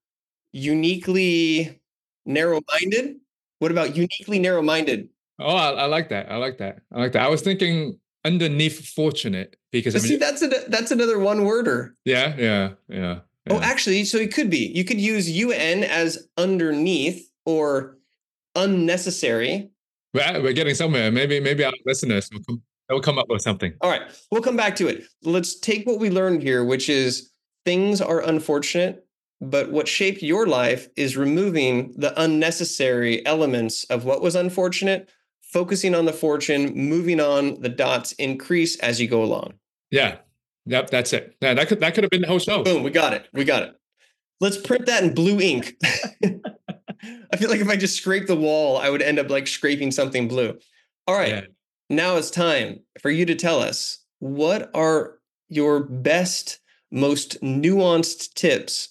[0.53, 1.81] uniquely
[2.25, 3.17] narrow minded?
[3.59, 5.09] What about uniquely narrow minded?
[5.39, 6.31] Oh, I, I, like that.
[6.31, 6.81] I like that.
[6.93, 7.23] I like that.
[7.23, 11.95] I was thinking underneath fortunate because I mean, see that's a that's another one worder.
[12.05, 13.21] Yeah, yeah, yeah.
[13.51, 13.55] Oh, yeah.
[13.55, 14.73] Oh, actually, so it could be.
[14.75, 17.99] You could use UN as underneath or
[18.55, 19.71] unnecessary.
[20.13, 21.11] We're, we're getting somewhere.
[21.11, 23.73] Maybe maybe our listeners will come, they'll come up with something.
[23.81, 25.05] All right, we'll come back to it.
[25.23, 27.31] Let's take what we learned here, which is
[27.65, 29.07] things are unfortunate,
[29.41, 35.11] but what shaped your life is removing the unnecessary elements of what was unfortunate,
[35.53, 37.61] focusing on the fortune, moving on.
[37.61, 39.55] The dots increase as you go along.
[39.91, 40.19] Yeah,
[40.69, 41.35] Yep, that's it.
[41.41, 42.63] Yeah, that could that could have been the whole show.
[42.63, 43.27] Boom, we got it.
[43.33, 43.75] We got it.
[44.39, 45.77] Let's print that in blue ink.
[46.23, 49.91] I feel like if I just scrape the wall, I would end up like scraping
[49.91, 50.59] something blue.
[51.07, 51.29] All right.
[51.29, 51.41] Yeah.
[51.89, 56.61] Now it's time for you to tell us what are your best,
[56.93, 58.91] most nuanced tips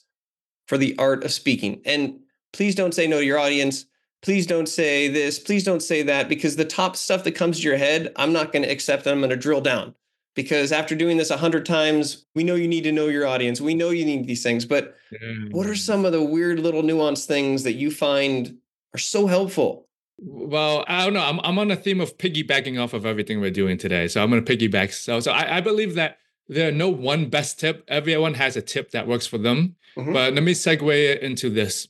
[0.68, 1.82] for the art of speaking.
[1.86, 2.22] And
[2.54, 3.86] please don't say no to your audience.
[4.22, 5.40] Please don't say this.
[5.40, 8.52] Please don't say that because the top stuff that comes to your head, I'm not
[8.52, 9.94] going to accept and I'm going to drill down
[10.38, 13.60] because after doing this a hundred times, we know you need to know your audience.
[13.60, 15.52] We know you need these things, but mm.
[15.52, 18.58] what are some of the weird little nuanced things that you find
[18.94, 19.88] are so helpful?
[20.20, 21.24] Well, I don't know.
[21.24, 24.30] I'm I'm on a theme of piggybacking off of everything we're doing today, so I'm
[24.30, 24.94] going to piggyback.
[24.94, 27.84] So, so I, I believe that there are no one best tip.
[27.88, 29.76] Everyone has a tip that works for them.
[29.96, 30.14] Mm-hmm.
[30.14, 31.88] But let me segue into this.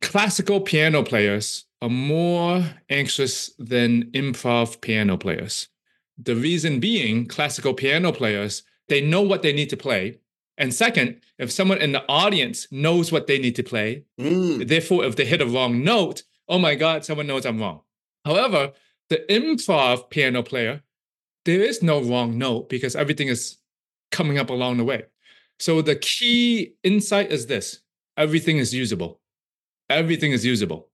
[0.00, 5.68] Classical piano players are more anxious than improv piano players.
[6.18, 10.18] The reason being, classical piano players, they know what they need to play.
[10.58, 14.66] And second, if someone in the audience knows what they need to play, mm.
[14.66, 17.80] therefore, if they hit a wrong note, oh my God, someone knows I'm wrong.
[18.24, 18.72] However,
[19.08, 20.82] the improv piano player,
[21.44, 23.56] there is no wrong note because everything is
[24.10, 25.04] coming up along the way.
[25.58, 27.80] So the key insight is this
[28.16, 29.19] everything is usable.
[29.90, 30.90] Everything is usable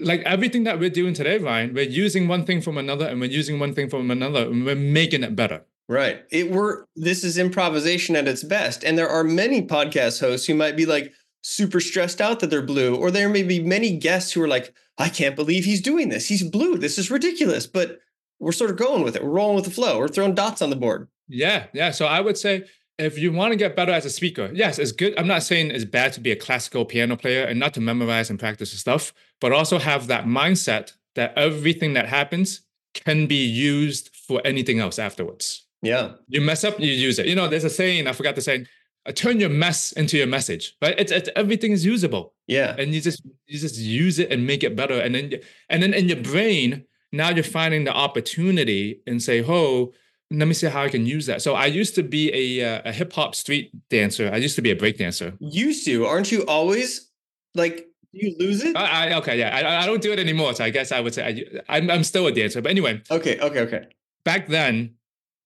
[0.00, 3.30] like everything that we're doing today, Ryan, we're using one thing from another and we're
[3.30, 5.64] using one thing from another and we're making it better.
[5.88, 6.24] Right.
[6.30, 8.84] It were this is improvisation at its best.
[8.84, 12.62] And there are many podcast hosts who might be like super stressed out that they're
[12.62, 16.10] blue, or there may be many guests who are like, I can't believe he's doing
[16.10, 16.28] this.
[16.28, 16.76] He's blue.
[16.76, 17.66] This is ridiculous.
[17.66, 18.00] But
[18.38, 19.24] we're sort of going with it.
[19.24, 19.98] We're rolling with the flow.
[19.98, 21.08] We're throwing dots on the board.
[21.26, 21.66] Yeah.
[21.72, 21.90] Yeah.
[21.92, 22.64] So I would say
[22.98, 25.16] if you want to get better as a speaker, yes, it's good.
[25.18, 28.28] I'm not saying it's bad to be a classical piano player and not to memorize
[28.28, 32.62] and practice stuff, but also have that mindset that everything that happens
[32.94, 35.66] can be used for anything else afterwards.
[35.82, 36.12] Yeah.
[36.26, 37.26] You mess up, you use it.
[37.26, 38.66] You know, there's a saying, I forgot the saying,
[39.06, 40.98] uh, turn your mess into your message, right?
[40.98, 42.34] It's, it's everything is usable.
[42.46, 42.74] Yeah.
[42.76, 45.00] And you just you just use it and make it better.
[45.00, 45.34] And then
[45.68, 49.92] and then in your brain, now you're finding the opportunity and say, oh,
[50.30, 51.42] let me see how I can use that.
[51.42, 54.30] So I used to be a, uh, a hip hop street dancer.
[54.32, 55.34] I used to be a break dancer.
[55.40, 57.10] Used to, aren't you always
[57.54, 57.88] like?
[58.12, 58.76] you lose it?
[58.76, 59.54] I, I okay, yeah.
[59.54, 60.54] I, I don't do it anymore.
[60.54, 61.24] So I guess I would say
[61.68, 62.60] I, I'm I'm still a dancer.
[62.62, 63.02] But anyway.
[63.10, 63.86] Okay, okay, okay.
[64.24, 64.94] Back then,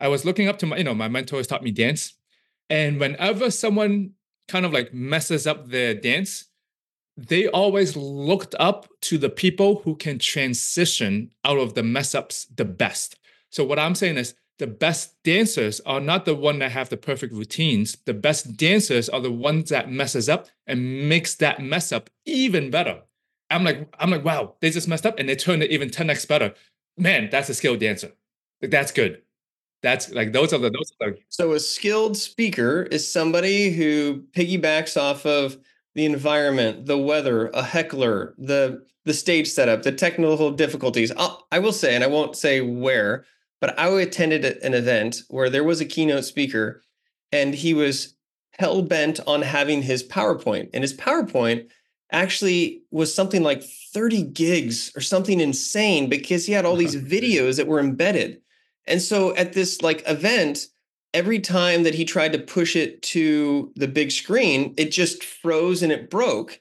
[0.01, 2.15] I was looking up to my, you know, my mentors taught me dance,
[2.71, 4.13] and whenever someone
[4.49, 6.47] kind of like messes up their dance,
[7.17, 12.47] they always looked up to the people who can transition out of the mess ups
[12.55, 13.19] the best.
[13.51, 16.97] So what I'm saying is the best dancers are not the one that have the
[16.97, 17.97] perfect routines.
[18.05, 22.71] The best dancers are the ones that messes up and makes that mess up even
[22.71, 23.03] better.
[23.51, 26.27] I'm like, I'm like, wow, they just messed up and they turned it even 10x
[26.27, 26.55] better.
[26.97, 28.13] Man, that's a skilled dancer.
[28.61, 29.23] Like that's good.
[29.83, 34.23] That's like those are the those are the So a skilled speaker is somebody who
[34.33, 35.59] piggybacks off of
[35.95, 41.11] the environment, the weather, a heckler, the the stage setup, the technical difficulties.
[41.17, 43.25] I'll, I will say, and I won't say where,
[43.63, 46.83] but I attended an event where there was a keynote speaker
[47.31, 48.17] and he was
[48.59, 50.71] hell bent on having his PowerPoint.
[50.75, 51.69] And his PowerPoint
[52.11, 57.57] actually was something like 30 gigs or something insane because he had all these videos
[57.57, 58.41] that were embedded.
[58.89, 60.67] And so at this like event,
[61.15, 65.85] every time that he tried to push it to the big screen, it just froze
[65.85, 66.61] and it broke.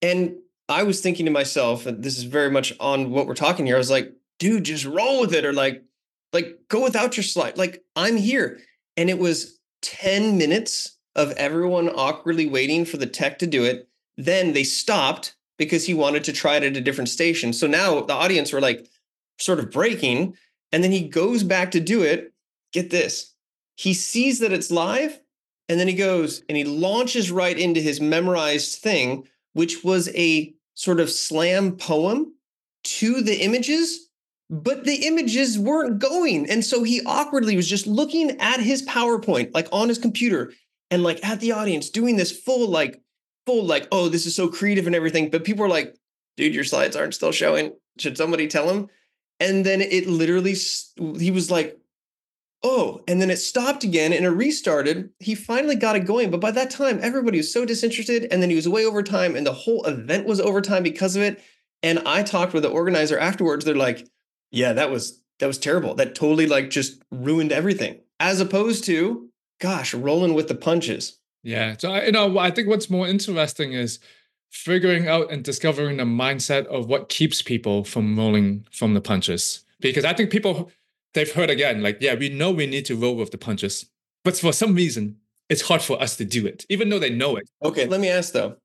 [0.00, 0.36] And
[0.68, 3.74] I was thinking to myself, and this is very much on what we're talking here.
[3.74, 5.82] I was like, dude, just roll with it, or like,
[6.32, 7.58] like, go without your slide.
[7.58, 8.60] Like, I'm here.
[8.96, 13.88] And it was 10 minutes of everyone awkwardly waiting for the tech to do it.
[14.16, 17.52] Then they stopped because he wanted to try it at a different station.
[17.52, 18.86] So now the audience were like
[19.38, 20.36] sort of breaking.
[20.72, 22.32] And then he goes back to do it.
[22.72, 23.34] Get this.
[23.76, 25.20] He sees that it's live.
[25.68, 30.54] And then he goes and he launches right into his memorized thing, which was a
[30.74, 32.34] sort of slam poem
[32.84, 34.08] to the images
[34.52, 36.48] but the images weren't going.
[36.50, 40.52] And so he awkwardly was just looking at his PowerPoint, like on his computer,
[40.90, 43.00] and like at the audience, doing this full, like,
[43.46, 45.30] full, like, oh, this is so creative and everything.
[45.30, 45.96] But people are like,
[46.36, 47.72] dude, your slides aren't still showing.
[47.98, 48.88] Should somebody tell him?
[49.40, 50.54] And then it literally,
[51.18, 51.78] he was like,
[52.62, 55.08] oh, and then it stopped again and it restarted.
[55.18, 56.30] He finally got it going.
[56.30, 58.28] But by that time, everybody was so disinterested.
[58.30, 61.16] And then he was way over time and the whole event was over time because
[61.16, 61.42] of it.
[61.82, 63.64] And I talked with the organizer afterwards.
[63.64, 64.06] They're like,
[64.52, 65.94] yeah, that was that was terrible.
[65.94, 67.98] That totally like just ruined everything.
[68.20, 69.28] As opposed to,
[69.60, 71.18] gosh, rolling with the punches.
[71.42, 71.74] Yeah.
[71.76, 73.98] So you know, I think what's more interesting is
[74.50, 79.64] figuring out and discovering the mindset of what keeps people from rolling from the punches.
[79.80, 80.70] Because I think people
[81.14, 83.86] they've heard again, like, yeah, we know we need to roll with the punches,
[84.22, 85.16] but for some reason,
[85.48, 87.48] it's hard for us to do it, even though they know it.
[87.64, 88.56] Okay, let me ask though.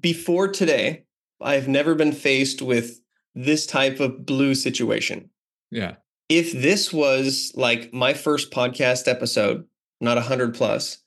[0.00, 1.04] Before today,
[1.40, 3.00] I've never been faced with
[3.34, 5.30] this type of blue situation.
[5.72, 5.96] Yeah.
[6.28, 9.64] If this was like my first podcast episode,
[10.00, 10.98] not 100 plus,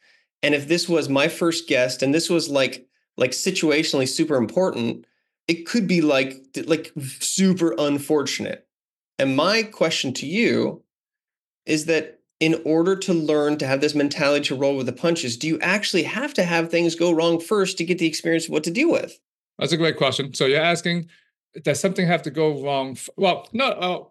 [0.44, 5.06] and if this was my first guest and this was like like situationally super important,
[5.48, 8.68] it could be like like super unfortunate.
[9.18, 10.84] And my question to you
[11.66, 15.38] is that in order to learn to have this mentality to roll with the punches,
[15.38, 18.52] do you actually have to have things go wrong first to get the experience of
[18.52, 19.20] what to deal with?
[19.58, 20.34] That's a great question.
[20.34, 21.08] So you're asking,
[21.64, 22.98] does something have to go wrong?
[23.16, 24.04] Well, no, uh,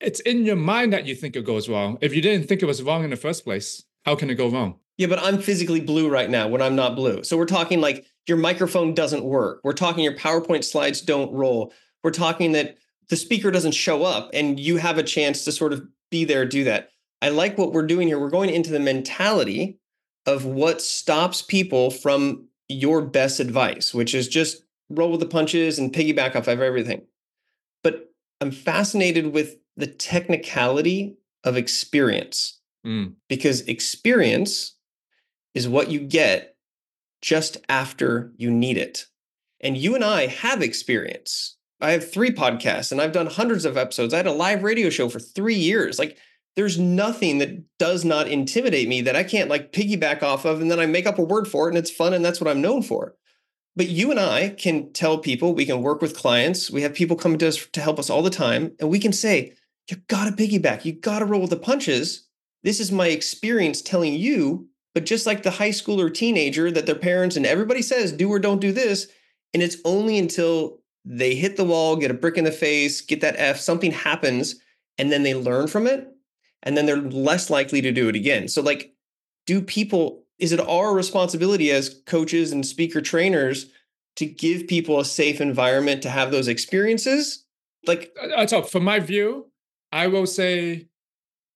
[0.00, 1.98] it's in your mind that you think it goes wrong.
[2.00, 4.48] If you didn't think it was wrong in the first place, how can it go
[4.48, 4.78] wrong?
[4.96, 7.22] Yeah, but I'm physically blue right now when I'm not blue.
[7.22, 9.60] So we're talking like your microphone doesn't work.
[9.64, 11.72] We're talking your PowerPoint slides don't roll.
[12.02, 12.76] We're talking that
[13.08, 16.44] the speaker doesn't show up and you have a chance to sort of be there,
[16.44, 16.90] do that.
[17.22, 18.18] I like what we're doing here.
[18.18, 19.78] We're going into the mentality
[20.26, 25.78] of what stops people from your best advice, which is just roll with the punches
[25.78, 27.02] and piggyback off of everything.
[27.82, 33.14] But I'm fascinated with the technicality of experience mm.
[33.28, 34.74] because experience
[35.54, 36.56] is what you get
[37.22, 39.06] just after you need it.
[39.60, 41.56] And you and I have experience.
[41.80, 44.12] I have three podcasts and I've done hundreds of episodes.
[44.12, 45.98] I had a live radio show for three years.
[45.98, 46.18] Like,
[46.56, 50.68] there's nothing that does not intimidate me that I can't like piggyback off of and
[50.68, 52.60] then I make up a word for it and it's fun and that's what I'm
[52.60, 53.14] known for.
[53.76, 56.68] But you and I can tell people, we can work with clients.
[56.68, 59.12] We have people come to us to help us all the time and we can
[59.12, 59.54] say,
[59.90, 60.84] you got to piggyback.
[60.84, 62.26] You got to roll with the punches.
[62.62, 66.94] This is my experience telling you, but just like the high schooler teenager that their
[66.94, 69.08] parents and everybody says do or don't do this
[69.54, 73.20] and it's only until they hit the wall, get a brick in the face, get
[73.20, 74.56] that F, something happens
[74.98, 76.08] and then they learn from it
[76.62, 78.48] and then they're less likely to do it again.
[78.48, 78.92] So, like,
[79.46, 83.70] do people, is it our responsibility as coaches and speaker trainers
[84.16, 87.44] to give people a safe environment to have those experiences?
[87.86, 89.47] Like, uh, uh, so from my view,
[89.92, 90.88] I will say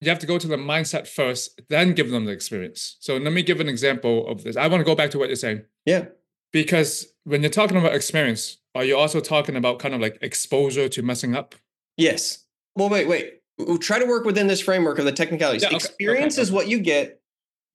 [0.00, 2.96] you have to go to the mindset first, then give them the experience.
[3.00, 4.56] So, let me give an example of this.
[4.56, 5.62] I want to go back to what you're saying.
[5.86, 6.06] Yeah.
[6.52, 10.88] Because when you're talking about experience, are you also talking about kind of like exposure
[10.88, 11.54] to messing up?
[11.96, 12.44] Yes.
[12.74, 15.62] Well, wait, wait We'll try to work within this framework of the technicalities.
[15.62, 16.42] Yeah, okay, Experience okay, okay.
[16.42, 17.20] is what you get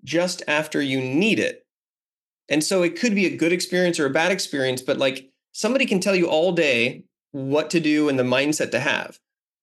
[0.04, 1.66] just after you need it.
[2.50, 5.86] And so it could be a good experience or a bad experience, but like somebody
[5.86, 9.20] can tell you all day what to do and the mindset to have.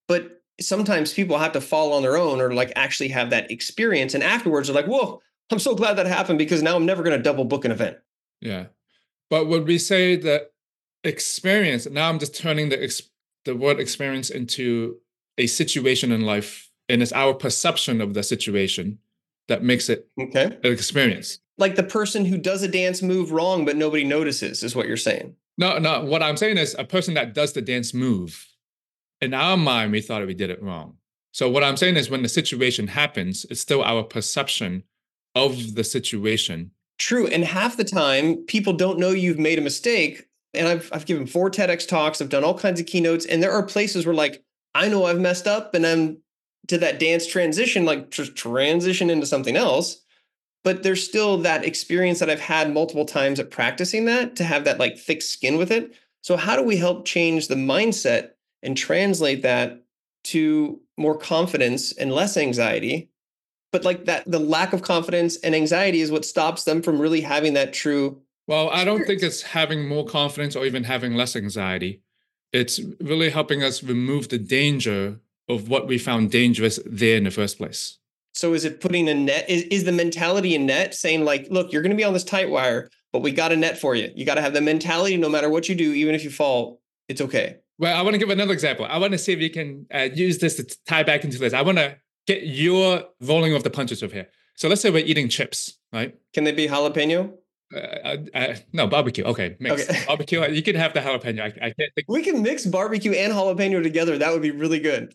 [0.06, 4.14] But sometimes people have to fall on their own or like actually have that experience.
[4.14, 7.16] And afterwards they're like, whoa, I'm so glad that happened because now I'm never going
[7.16, 7.98] to double book an event.
[8.40, 8.66] Yeah.
[9.30, 10.52] But would we say that
[11.02, 13.02] experience, now I'm just turning the,
[13.44, 14.98] the word experience into
[15.38, 18.98] a situation in life and it's our perception of the situation
[19.48, 23.64] that makes it okay an experience like the person who does a dance move wrong
[23.64, 27.14] but nobody notices is what you're saying no no what i'm saying is a person
[27.14, 28.46] that does the dance move
[29.24, 30.96] in our mind we thought we did it wrong
[31.32, 34.82] so what i'm saying is when the situation happens it's still our perception
[35.34, 40.28] of the situation true and half the time people don't know you've made a mistake
[40.52, 43.52] and i've, I've given four TEDx talks i've done all kinds of keynotes and there
[43.52, 46.18] are places where like I know I've messed up and I'm
[46.68, 50.00] to that dance transition, like just transition into something else.
[50.64, 54.64] But there's still that experience that I've had multiple times at practicing that to have
[54.64, 55.94] that like thick skin with it.
[56.22, 58.30] So, how do we help change the mindset
[58.64, 59.84] and translate that
[60.24, 63.10] to more confidence and less anxiety?
[63.72, 67.20] But like that, the lack of confidence and anxiety is what stops them from really
[67.20, 68.22] having that true.
[68.46, 72.02] Well, I don't think it's having more confidence or even having less anxiety
[72.54, 77.30] it's really helping us remove the danger of what we found dangerous there in the
[77.30, 77.98] first place.
[78.32, 79.50] So is it putting a net?
[79.50, 82.24] Is, is the mentality a net saying like, look, you're going to be on this
[82.24, 84.10] tight wire, but we got a net for you.
[84.14, 86.80] You got to have the mentality no matter what you do, even if you fall,
[87.08, 87.56] it's okay.
[87.78, 88.86] Well, I want to give another example.
[88.88, 91.52] I want to see if you can uh, use this to tie back into this.
[91.52, 94.28] I want to get your rolling of the punches over here.
[94.56, 96.14] So let's say we're eating chips, right?
[96.32, 97.34] Can they be jalapeno?
[97.74, 99.24] Uh, uh, uh no, barbecue.
[99.24, 99.88] Okay, mix.
[99.88, 100.04] Okay.
[100.06, 100.48] barbecue.
[100.50, 101.40] You can have the jalapeno.
[101.40, 102.06] I, I, can't think.
[102.08, 104.16] We can mix barbecue and jalapeno together.
[104.18, 105.14] That would be really good.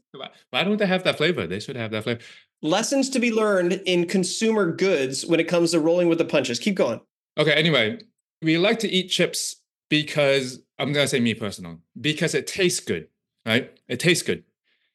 [0.50, 1.48] Why don't they have that flavor?
[1.48, 2.22] They should have that flavor.
[2.62, 6.60] Lessons to be learned in consumer goods when it comes to rolling with the punches.
[6.60, 7.00] Keep going.
[7.38, 7.54] Okay.
[7.54, 8.00] Anyway,
[8.41, 9.56] we like to eat chips
[9.89, 13.08] because I'm gonna say me personal because it tastes good,
[13.46, 13.78] right?
[13.88, 14.44] It tastes good,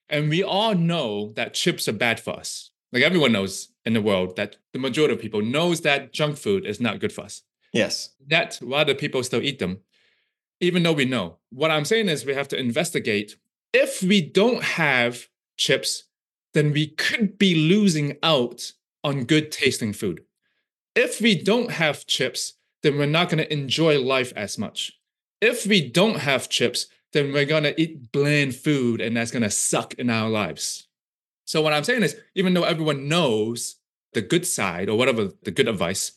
[0.08, 2.70] and we all know that chips are bad for us.
[2.92, 6.64] Like everyone knows in the world that the majority of people knows that junk food
[6.64, 7.42] is not good for us.
[7.72, 8.10] Yes.
[8.28, 9.80] That why do people still eat them?
[10.60, 11.38] Even though we know.
[11.50, 13.36] What I'm saying is we have to investigate.
[13.72, 16.04] If we don't have chips,
[16.52, 20.22] then we could be losing out on good tasting food.
[20.94, 24.92] If we don't have chips, then we're not going to enjoy life as much.
[25.44, 29.42] If we don't have chips, then we're going to eat bland food and that's going
[29.42, 30.88] to suck in our lives.
[31.44, 33.76] So, what I'm saying is, even though everyone knows
[34.14, 36.12] the good side or whatever the good advice,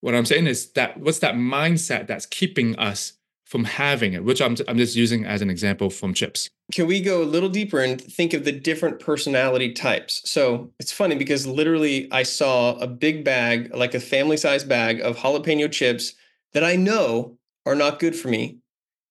[0.00, 3.14] what I'm saying is that what's that mindset that's keeping us
[3.46, 6.48] from having it, which I'm, I'm just using as an example from chips.
[6.72, 10.22] Can we go a little deeper and think of the different personality types?
[10.24, 15.00] So it's funny because literally I saw a big bag, like a family size bag
[15.00, 16.14] of jalapeno chips
[16.52, 18.58] that I know are not good for me.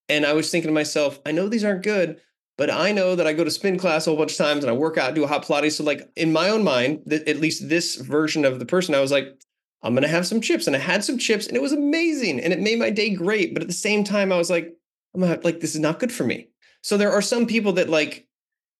[0.09, 2.21] And I was thinking to myself, I know these aren't good,
[2.57, 4.71] but I know that I go to spin class a whole bunch of times and
[4.71, 5.73] I work out, do a hot Pilates.
[5.73, 9.01] So, like in my own mind, that at least this version of the person, I
[9.01, 9.37] was like,
[9.83, 12.51] I'm gonna have some chips, and I had some chips, and it was amazing, and
[12.51, 13.53] it made my day great.
[13.53, 14.75] But at the same time, I was like,
[15.13, 16.49] I'm have, like this is not good for me.
[16.81, 18.27] So there are some people that like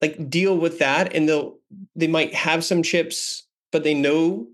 [0.02, 1.58] like deal with that, and they'll
[1.94, 4.48] they might have some chips, but they know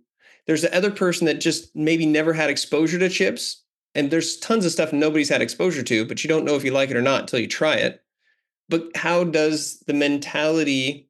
[0.47, 3.64] there's the other person that just maybe never had exposure to chips,
[3.95, 6.73] and there's tons of stuff nobody's had exposure to, but you don't know if you
[6.73, 8.03] like it or not until you try it.
[8.69, 11.09] But how does the mentality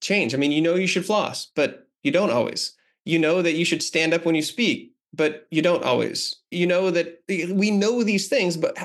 [0.00, 0.34] change?
[0.34, 2.74] I mean, you know you should floss, but you don't always.
[3.04, 6.36] You know that you should stand up when you speak, but you don't always.
[6.50, 8.76] You know that eh, we know these things, but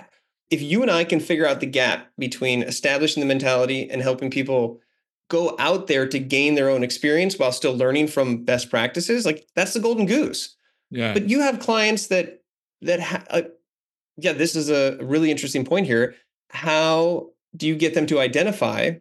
[0.50, 4.30] if you and I can figure out the gap between establishing the mentality and helping
[4.30, 4.80] people
[5.30, 9.48] go out there to gain their own experience while still learning from best practices, like
[9.56, 10.56] that's the golden goose.
[10.90, 11.14] Yeah.
[11.14, 12.41] But you have clients that
[12.82, 13.42] that ha- uh,
[14.18, 16.16] yeah, this is a really interesting point here.
[16.50, 18.94] How do you get them to identify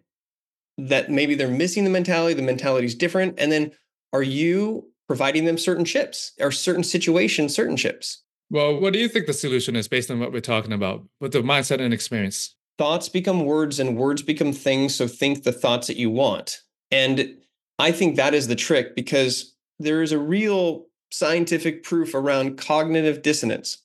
[0.79, 3.73] that maybe they're missing the mentality, the mentality is different, and then
[4.13, 8.23] are you providing them certain chips or certain situations, certain chips?
[8.51, 11.33] Well, what do you think the solution is based on what we're talking about with
[11.33, 12.55] the mindset and experience?
[12.79, 14.95] Thoughts become words and words become things.
[14.95, 16.61] So think the thoughts that you want.
[16.91, 17.37] And
[17.79, 23.23] I think that is the trick because there is a real scientific proof around cognitive
[23.23, 23.79] dissonance.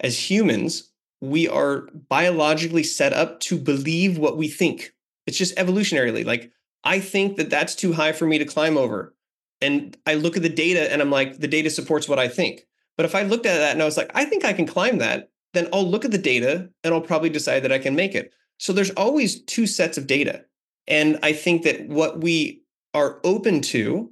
[0.00, 4.94] As humans, we are biologically set up to believe what we think.
[5.26, 6.24] It's just evolutionarily.
[6.24, 6.50] Like,
[6.84, 9.14] I think that that's too high for me to climb over.
[9.60, 12.66] And I look at the data and I'm like, the data supports what I think.
[12.96, 14.98] But if I looked at that and I was like, I think I can climb
[14.98, 18.14] that, then I'll look at the data and I'll probably decide that I can make
[18.14, 18.32] it.
[18.58, 20.44] So there's always two sets of data.
[20.86, 22.62] And I think that what we
[22.94, 24.10] are open to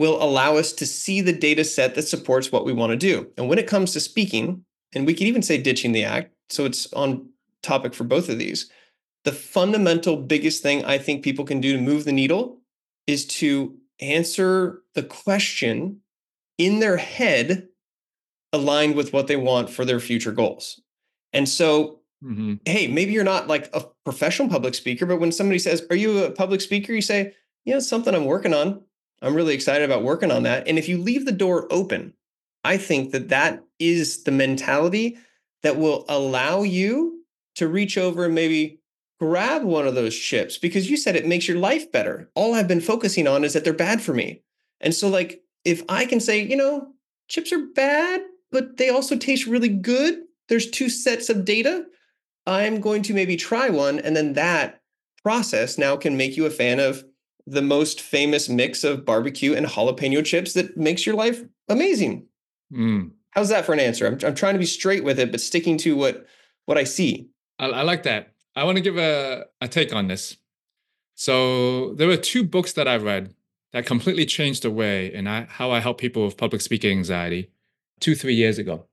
[0.00, 3.30] will allow us to see the data set that supports what we want to do.
[3.36, 6.64] And when it comes to speaking, and we could even say ditching the act, so
[6.64, 7.28] it's on
[7.62, 8.70] topic for both of these.
[9.24, 12.62] The fundamental biggest thing I think people can do to move the needle
[13.06, 16.00] is to answer the question
[16.56, 17.68] in their head
[18.54, 20.80] aligned with what they want for their future goals.
[21.34, 22.54] And so, mm-hmm.
[22.64, 26.24] hey, maybe you're not like a professional public speaker, but when somebody says, Are you
[26.24, 26.94] a public speaker?
[26.94, 27.34] You say,
[27.66, 28.80] Yeah, it's something I'm working on.
[29.22, 30.66] I'm really excited about working on that.
[30.66, 32.14] And if you leave the door open,
[32.64, 35.18] I think that that is the mentality
[35.62, 37.24] that will allow you
[37.56, 38.80] to reach over and maybe
[39.18, 42.30] grab one of those chips because you said it makes your life better.
[42.34, 44.42] All I've been focusing on is that they're bad for me.
[44.80, 46.94] And so, like, if I can say, you know,
[47.28, 51.84] chips are bad, but they also taste really good, there's two sets of data.
[52.46, 53.98] I'm going to maybe try one.
[53.98, 54.80] And then that
[55.22, 57.04] process now can make you a fan of
[57.50, 62.26] the most famous mix of barbecue and jalapeno chips that makes your life amazing.
[62.72, 63.10] Mm.
[63.30, 64.06] How's that for an answer?
[64.06, 66.26] I'm, I'm trying to be straight with it, but sticking to what
[66.66, 67.28] what I see.
[67.58, 68.32] I, I like that.
[68.54, 70.36] I want to give a, a take on this.
[71.14, 73.34] So there were two books that I read
[73.72, 77.50] that completely changed the way and how I help people with public speaking anxiety
[78.00, 78.86] two, three years ago.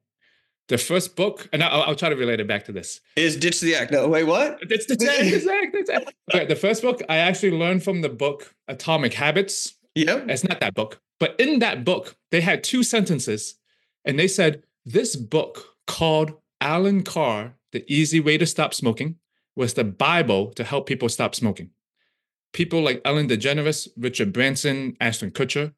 [0.68, 3.00] The first book, and I'll, I'll, try to relate it back to this.
[3.16, 3.92] Is Ditch the Act.
[3.92, 4.60] No, wait, what?
[4.68, 5.90] Ditch the Act.
[5.90, 6.14] Act.
[6.34, 9.76] Okay, the first book, I actually learned from the book Atomic Habits.
[9.96, 10.26] Yeah.
[10.28, 11.00] It's not that book.
[11.20, 13.56] But in that book, they had two sentences,
[14.04, 19.16] and they said, This book called Allen Carr, The Easy Way to Stop Smoking,
[19.56, 21.72] was the Bible to help people stop smoking.
[22.54, 25.74] People like Ellen DeGeneres, Richard Branson, Ashton Kutcher,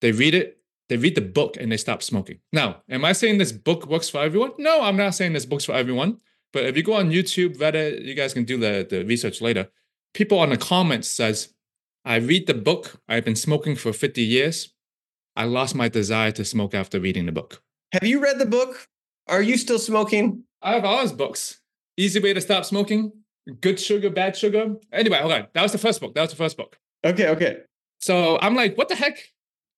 [0.00, 0.57] they read it,
[0.88, 2.38] they read the book and they stop smoking.
[2.52, 4.52] Now, am I saying this book works for everyone?
[4.58, 6.18] No, I'm not saying this book's for everyone.
[6.52, 9.68] But if you go on YouTube, Reddit, you guys can do the, the research later.
[10.14, 11.52] People on the comments says,
[12.04, 13.00] I read the book.
[13.08, 14.72] I've been smoking for 50 years.
[15.36, 17.62] I lost my desire to smoke after reading the book.
[17.92, 18.88] Have you read the book?
[19.28, 20.44] Are you still smoking?
[20.62, 21.60] I have all his books.
[21.96, 23.12] Easy way to stop smoking.
[23.60, 24.76] Good sugar, bad sugar.
[24.92, 25.46] Anyway, hold on.
[25.52, 26.14] That was the first book.
[26.14, 26.78] That was the first book.
[27.04, 27.58] Okay, okay.
[28.00, 29.18] So I'm like, what the heck?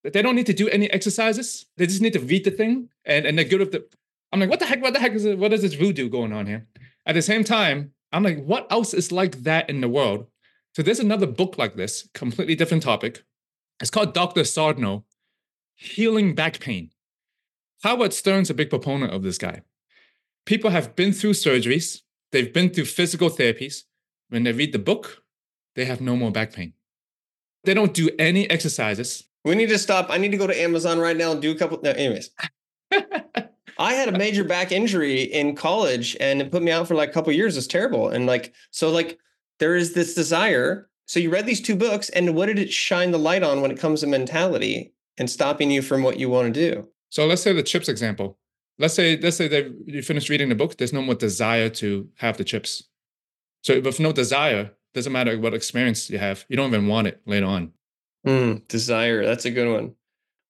[0.03, 1.67] They don't need to do any exercises.
[1.77, 3.87] They just need to read the thing, and and they're good with the.
[4.33, 4.83] I'm like, what the heck?
[4.83, 5.39] What the heck is it?
[5.39, 6.67] What is this voodoo going on here?
[7.07, 10.27] At the same time, I'm like, what else is like that in the world?
[10.75, 13.25] So there's another book like this, completely different topic.
[13.81, 14.45] It's called Dr.
[14.45, 15.05] Sarno,
[15.75, 16.91] Healing Back Pain.
[17.83, 19.63] Howard Stern's a big proponent of this guy.
[20.45, 23.85] People have been through surgeries, they've been through physical therapies.
[24.29, 25.25] When they read the book,
[25.75, 26.75] they have no more back pain.
[27.65, 29.25] They don't do any exercises.
[29.45, 30.09] We need to stop.
[30.11, 31.81] I need to go to Amazon right now and do a couple.
[31.83, 32.31] No, anyways.
[32.93, 37.09] I had a major back injury in college and it put me out for like
[37.09, 37.57] a couple years.
[37.57, 38.11] It's terrible.
[38.11, 39.19] And like, so like
[39.59, 40.91] there is this desire.
[41.07, 43.71] So you read these two books and what did it shine the light on when
[43.71, 46.89] it comes to mentality and stopping you from what you want to do?
[47.09, 48.39] So let's say the chips example.
[48.79, 50.77] Let's say let's say that you finished reading the book.
[50.77, 52.85] There's no more desire to have the chips.
[53.63, 56.45] So with no desire, doesn't matter what experience you have.
[56.49, 57.73] You don't even want it later on.
[58.27, 59.25] Mm, desire.
[59.25, 59.95] That's a good one.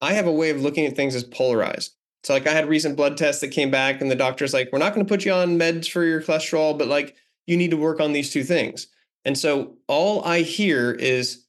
[0.01, 1.95] I have a way of looking at things as polarized.
[2.25, 4.79] So like I had recent blood tests that came back and the doctor's like, we're
[4.79, 7.17] not going to put you on meds for your cholesterol, but like
[7.47, 8.89] you need to work on these two things.
[9.25, 11.47] And so all I hear is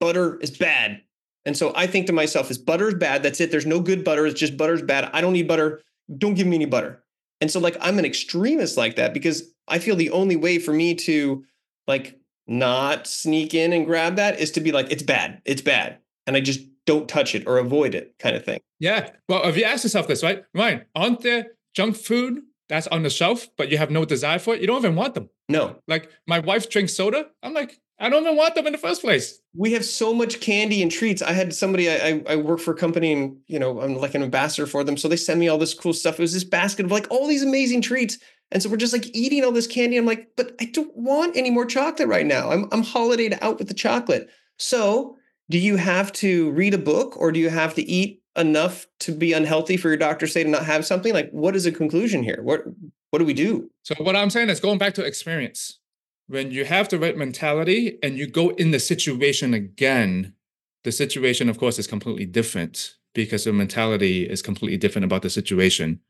[0.00, 1.02] butter is bad.
[1.44, 3.22] And so I think to myself, is butter is bad.
[3.22, 3.50] That's it.
[3.50, 4.26] There's no good butter.
[4.26, 5.10] It's just butter's bad.
[5.12, 5.80] I don't need butter.
[6.18, 7.02] Don't give me any butter.
[7.40, 10.72] And so like I'm an extremist like that because I feel the only way for
[10.72, 11.44] me to
[11.88, 12.18] like
[12.52, 15.40] not sneak in and grab that is to be like, it's bad.
[15.44, 15.98] It's bad.
[16.26, 18.60] And I just don't touch it or avoid it kind of thing.
[18.78, 19.10] Yeah.
[19.28, 20.44] Well, if you ask yourself this, right?
[20.54, 24.54] Ryan, aren't there junk food that's on the shelf, but you have no desire for
[24.54, 24.60] it?
[24.60, 25.30] You don't even want them.
[25.48, 25.76] No.
[25.88, 27.26] Like my wife drinks soda.
[27.42, 29.40] I'm like, I don't even want them in the first place.
[29.54, 31.22] We have so much candy and treats.
[31.22, 34.24] I had somebody I, I work for a company and you know I'm like an
[34.24, 36.18] ambassador for them, so they send me all this cool stuff.
[36.18, 38.18] It was this basket of like all these amazing treats,
[38.52, 39.96] and so we're just like eating all this candy.
[39.96, 42.50] I'm like, but I don't want any more chocolate right now.
[42.50, 44.28] I'm I'm holidayed out with the chocolate.
[44.58, 45.16] So
[45.50, 49.12] do you have to read a book or do you have to eat enough to
[49.12, 51.12] be unhealthy for your doctor to say to not have something?
[51.12, 52.40] Like, what is the conclusion here?
[52.42, 52.62] What
[53.10, 53.70] what do we do?
[53.82, 55.78] So what I'm saying is going back to experience
[56.26, 60.34] when you have the right mentality and you go in the situation again,
[60.84, 65.30] the situation, of course, is completely different because the mentality is completely different about the
[65.30, 66.00] situation.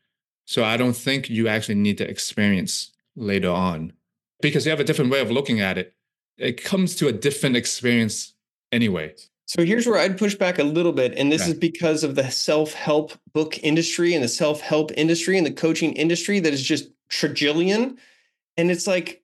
[0.45, 3.93] So I don't think you actually need to experience later on
[4.41, 5.95] because you have a different way of looking at it.
[6.39, 8.35] It comes to a different experience
[8.73, 9.15] anyway.
[9.47, 11.15] So here's where I'd push back a little bit.
[11.17, 11.51] And this okay.
[11.51, 15.53] is because of the self help book industry and the self help industry and the
[15.53, 17.99] coaching industry that is just trillion.
[18.57, 19.23] And it's like,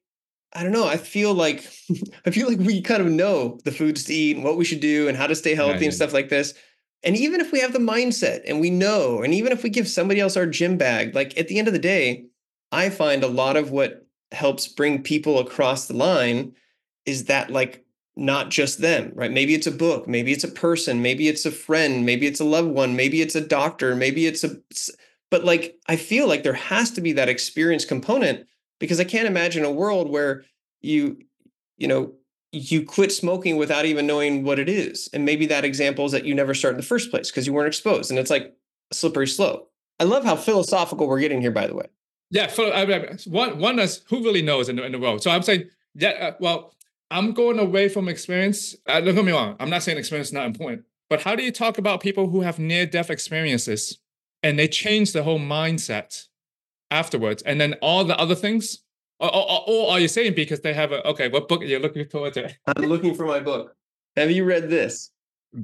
[0.53, 0.87] I don't know.
[0.87, 1.65] I feel like
[2.27, 4.81] I feel like we kind of know the foods to eat and what we should
[4.81, 5.85] do and how to stay healthy yeah.
[5.87, 6.55] and stuff like this.
[7.05, 9.89] And even if we have the mindset and we know, and even if we give
[9.89, 12.27] somebody else our gym bag, like at the end of the day,
[12.73, 16.55] I find a lot of what helps bring people across the line
[17.07, 17.85] is that like
[18.17, 19.31] not just them, right?
[19.31, 22.45] Maybe it's a book, maybe it's a person, maybe it's a friend, maybe it's a
[22.45, 24.57] loved one, maybe it's a doctor, maybe it's a
[25.31, 28.47] but like I feel like there has to be that experience component
[28.81, 30.45] because I can't imagine a world where
[30.81, 31.19] you,
[31.77, 32.13] you know,
[32.53, 35.09] you quit smoking without even knowing what it is.
[35.13, 37.53] And maybe that example is that you never started in the first place because you
[37.53, 38.11] weren't exposed.
[38.11, 38.55] And it's like
[38.91, 39.71] a slippery slope.
[40.01, 41.87] I love how philosophical we're getting here, by the way.
[42.31, 42.51] Yeah.
[43.27, 45.23] One, one is who really knows in the, in the world.
[45.23, 46.75] So I'm saying, yeah, uh, well,
[47.11, 48.77] I'm going away from experience.
[48.87, 49.57] Uh, don't get me wrong.
[49.61, 52.43] I'm not saying experience is not important, but how do you talk about people who
[52.43, 53.99] have near death experiences
[54.43, 56.27] and they change the whole mindset
[56.91, 58.81] afterwards, and then all the other things?
[59.21, 61.29] Or, or, or are you saying because they have a okay?
[61.29, 62.37] What book are you looking towards?
[62.37, 62.57] It?
[62.67, 63.75] I'm looking for my book.
[64.17, 65.11] Have you read this?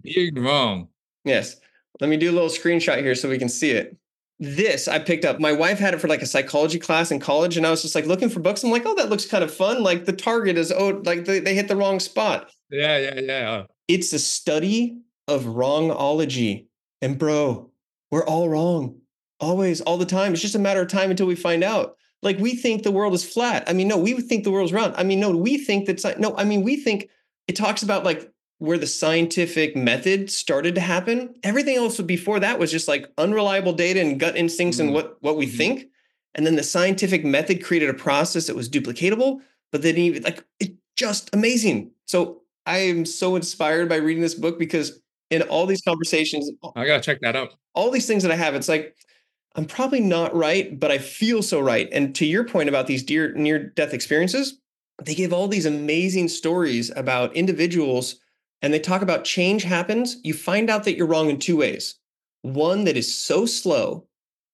[0.02, 0.88] Being wrong.
[1.24, 1.56] Yes.
[2.00, 3.96] Let me do a little screenshot here so we can see it.
[4.40, 5.38] This I picked up.
[5.38, 7.94] My wife had it for like a psychology class in college, and I was just
[7.94, 8.64] like looking for books.
[8.64, 9.82] I'm like, oh, that looks kind of fun.
[9.82, 12.50] Like the target is oh, like they, they hit the wrong spot.
[12.70, 13.62] Yeah, yeah, yeah.
[13.86, 14.98] It's a study
[15.28, 16.66] of wrongology.
[17.00, 17.70] And bro,
[18.10, 18.98] we're all wrong.
[19.38, 20.32] Always, all the time.
[20.32, 21.96] It's just a matter of time until we find out.
[22.24, 23.64] Like we think the world is flat.
[23.68, 24.94] I mean, no, we think the world's round.
[24.96, 27.10] I mean, no, we think that no, I mean, we think
[27.46, 31.34] it talks about like where the scientific method started to happen.
[31.42, 34.86] Everything else before that was just like unreliable data and gut instincts mm-hmm.
[34.86, 35.56] and what what we mm-hmm.
[35.56, 35.86] think.
[36.34, 39.40] And then the scientific method created a process that was duplicatable.
[39.70, 41.90] but then even like it's just amazing.
[42.06, 45.00] So I am so inspired by reading this book because
[45.30, 47.54] in all these conversations, I gotta check that out.
[47.74, 48.96] All these things that I have, it's like
[49.54, 51.88] I'm probably not right, but I feel so right.
[51.92, 54.58] And to your point about these dear near death experiences,
[55.02, 58.16] they give all these amazing stories about individuals
[58.62, 60.16] and they talk about change happens.
[60.24, 61.96] You find out that you're wrong in two ways.
[62.42, 64.06] One that is so slow,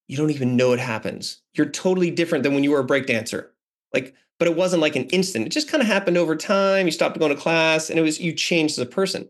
[0.09, 1.41] you don't even know it happens.
[1.55, 3.49] You're totally different than when you were a breakdancer.
[3.95, 5.47] Like, but it wasn't like an instant.
[5.47, 6.87] It just kind of happened over time.
[6.87, 9.29] You stopped going to class and it was you changed as a person.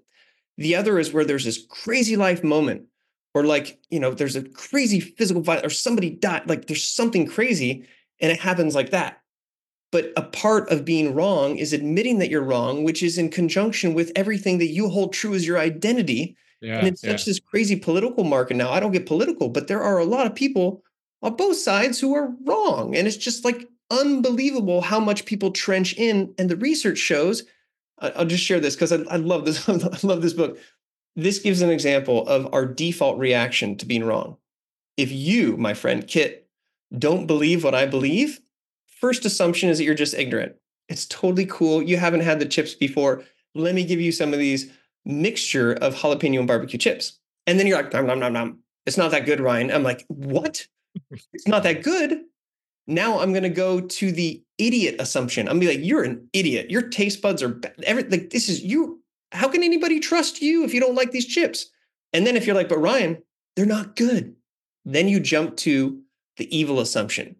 [0.56, 2.86] The other is where there's this crazy life moment
[3.34, 7.26] or like, you know, there's a crazy physical violence or somebody died, like there's something
[7.26, 7.86] crazy
[8.20, 9.20] and it happens like that.
[9.92, 13.94] But a part of being wrong is admitting that you're wrong, which is in conjunction
[13.94, 16.36] with everything that you hold true as your identity.
[16.60, 17.12] Yeah, and it's yeah.
[17.12, 18.70] such this crazy political market now.
[18.70, 20.82] I don't get political, but there are a lot of people
[21.22, 22.94] on both sides who are wrong.
[22.94, 26.34] And it's just like unbelievable how much people trench in.
[26.38, 27.44] And the research shows,
[27.98, 29.68] I'll just share this because I, I love this.
[29.68, 30.58] I love this book.
[31.16, 34.36] This gives an example of our default reaction to being wrong.
[34.96, 36.48] If you, my friend Kit,
[36.96, 38.40] don't believe what I believe,
[38.86, 40.56] first assumption is that you're just ignorant.
[40.88, 41.82] It's totally cool.
[41.82, 43.22] You haven't had the chips before.
[43.54, 44.70] Let me give you some of these
[45.04, 47.18] mixture of jalapeno and barbecue chips.
[47.46, 48.58] And then you're like, nom, nom, nom, nom.
[48.86, 49.70] It's not that good, Ryan.
[49.70, 50.66] I'm like, what?
[51.32, 52.20] it's not that good.
[52.86, 55.48] Now I'm going to go to the idiot assumption.
[55.48, 56.70] I'm going to be like, you're an idiot.
[56.70, 57.74] Your taste buds are bad.
[57.84, 58.99] Every, like, this is you.
[59.32, 61.66] How can anybody trust you if you don't like these chips?
[62.12, 63.22] And then if you're like, but Ryan,
[63.56, 64.34] they're not good.
[64.84, 66.00] Then you jump to
[66.36, 67.36] the evil assumption.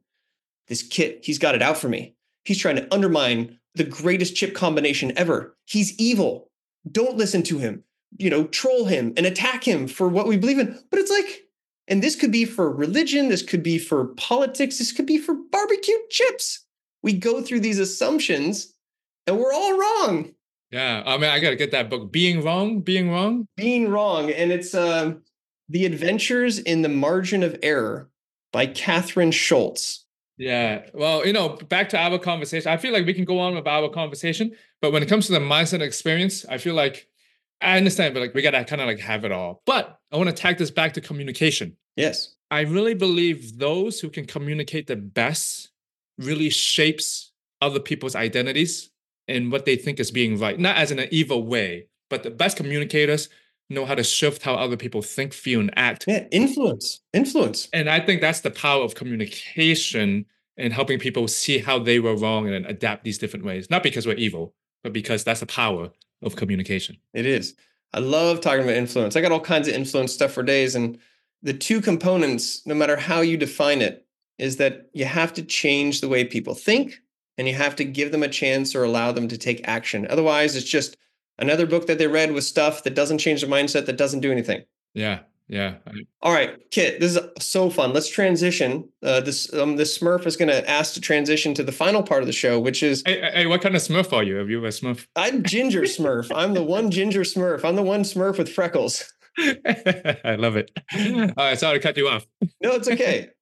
[0.68, 2.14] This kit, he's got it out for me.
[2.45, 5.57] He's trying to undermine the greatest chip combination ever.
[5.64, 6.51] He's evil.
[6.91, 7.84] Don't listen to him.
[8.18, 10.78] You know, troll him and attack him for what we believe in.
[10.91, 11.45] But it's like,
[11.88, 15.34] and this could be for religion, this could be for politics, this could be for
[15.34, 16.64] barbecue chips.
[17.03, 18.74] We go through these assumptions
[19.26, 20.34] and we're all wrong.
[20.70, 22.12] Yeah, I mean, I gotta get that book.
[22.12, 25.14] Being wrong, being wrong, being wrong, and it's uh,
[25.68, 28.08] the Adventures in the Margin of Error
[28.52, 30.06] by Kathryn Schulz.
[30.38, 32.70] Yeah, well, you know, back to our conversation.
[32.70, 35.32] I feel like we can go on with our conversation, but when it comes to
[35.32, 37.08] the mindset experience, I feel like
[37.60, 39.62] I understand, but like we gotta kind of like have it all.
[39.66, 41.76] But I want to tag this back to communication.
[41.96, 42.34] Yes.
[42.50, 45.70] I really believe those who can communicate the best
[46.18, 48.90] really shapes other people's identities
[49.31, 50.59] and what they think is being right.
[50.59, 53.28] Not as in an evil way, but the best communicators
[53.70, 56.05] know how to shift how other people think, feel, and act.
[56.07, 57.01] Yeah, influence.
[57.12, 57.68] Influence.
[57.72, 60.26] And I think that's the power of communication
[60.57, 63.70] and helping people see how they were wrong and adapt these different ways.
[63.70, 65.91] Not because we're evil, but because that's the power
[66.22, 66.97] of communication.
[67.14, 67.55] It is.
[67.95, 69.16] I love talking about influence.
[69.16, 70.74] I got all kinds of influence stuff for days.
[70.74, 70.99] And
[71.43, 74.07] the two components, no matter how you define it,
[74.39, 77.01] is that you have to change the way people think
[77.41, 80.07] and you have to give them a chance or allow them to take action.
[80.11, 80.99] Otherwise, it's just
[81.38, 84.30] another book that they read with stuff that doesn't change their mindset, that doesn't do
[84.30, 84.62] anything.
[84.93, 85.20] Yeah.
[85.49, 85.76] Yeah.
[86.20, 87.95] All right, Kit, this is so fun.
[87.95, 88.88] Let's transition.
[89.03, 92.22] Uh, this um, this Smurf is going to ask to transition to the final part
[92.22, 94.38] of the show, which is hey, hey, what kind of Smurf are you?
[94.38, 95.09] Are you a Smurf?
[95.16, 96.30] I'm Ginger Smurf.
[96.32, 97.64] I'm the one Ginger Smurf.
[97.64, 99.12] I'm the one Smurf with freckles.
[99.38, 100.70] I love it.
[100.95, 102.26] All right, sorry to cut you off.
[102.62, 103.30] no, it's okay.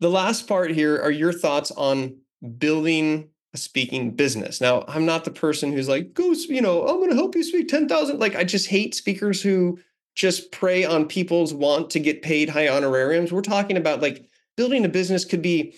[0.00, 2.16] The last part here are your thoughts on
[2.58, 4.60] building speaking business.
[4.60, 7.44] Now, I'm not the person who's like, go, you know, I'm going to help you
[7.44, 8.18] speak 10,000.
[8.18, 9.78] Like, I just hate speakers who
[10.14, 13.32] just prey on people's want to get paid high honorariums.
[13.32, 14.26] We're talking about like
[14.56, 15.74] building a business could be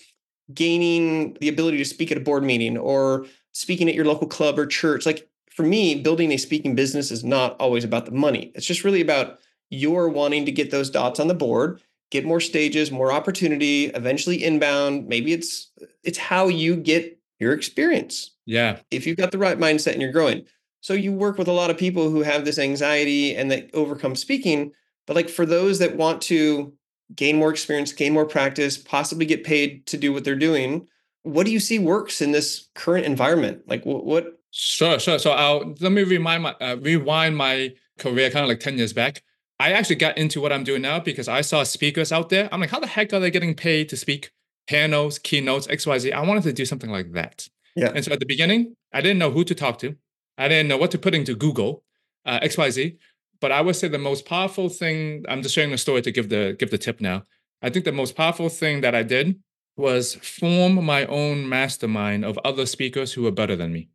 [0.53, 4.59] gaining the ability to speak at a board meeting or speaking at your local club
[4.59, 5.05] or church.
[5.05, 8.51] Like, for me, building a speaking business is not always about the money.
[8.55, 12.39] It's just really about you're wanting to get those dots on the board get more
[12.39, 15.71] stages more opportunity eventually inbound maybe it's
[16.03, 18.79] it's how you get your experience yeah.
[18.91, 20.45] if you've got the right mindset and you're growing.
[20.81, 24.15] So you work with a lot of people who have this anxiety and that overcome
[24.15, 24.71] speaking
[25.07, 26.73] but like for those that want to
[27.15, 30.87] gain more experience gain more practice possibly get paid to do what they're doing
[31.25, 33.63] what do you see works in this current environment?
[33.67, 34.39] Like what, what?
[34.51, 35.19] sure sure.
[35.19, 38.93] So i'll let me remind my uh, rewind my career kind of like 10 years
[38.93, 39.23] back.
[39.59, 42.47] I actually got into what I'm doing now because I saw speakers out there.
[42.51, 44.31] I'm like, how the heck are they getting paid to speak
[44.67, 46.13] panels, keynotes, XYZ?
[46.13, 47.47] I wanted to do something like that.
[47.75, 47.91] Yeah.
[47.93, 49.95] And so at the beginning, I didn't know who to talk to.
[50.37, 51.83] I didn't know what to put into Google,
[52.25, 52.97] uh, XYZ.
[53.41, 56.29] But I would say the most powerful thing, I'm just sharing the story to give
[56.29, 57.23] the give the tip now.
[57.61, 59.39] I think the most powerful thing that I did
[59.77, 63.89] was form my own mastermind of other speakers who were better than me.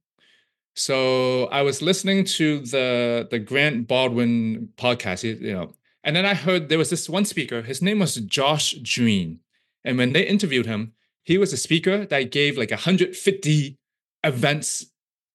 [0.75, 5.73] So I was listening to the the Grant Baldwin podcast, you know,
[6.05, 7.63] and then I heard there was this one speaker.
[7.63, 9.41] His name was Josh Green,
[9.85, 13.79] and when they interviewed him, he was a speaker that gave like 150
[14.25, 14.87] events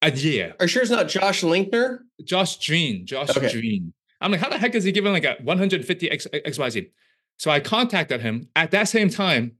[0.02, 0.56] a year.
[0.60, 2.00] Are you sure it's not Josh Linkner?
[2.24, 3.06] Josh Green.
[3.06, 3.48] Josh okay.
[3.50, 3.94] Drean.
[4.22, 6.90] I'm like, how the heck is he giving like a 150 X, XYZ?
[7.38, 8.50] So I contacted him.
[8.56, 9.54] At that same time,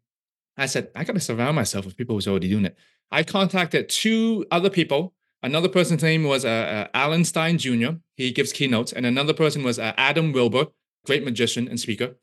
[0.58, 2.78] I said, I got to surround myself with people who's already doing it.
[3.12, 5.14] I contacted two other people.
[5.44, 7.98] Another person's name was uh, uh, Alan Stein Jr.
[8.16, 8.94] He gives keynotes.
[8.94, 10.68] And another person was uh, Adam Wilber,
[11.06, 12.16] great magician and speaker.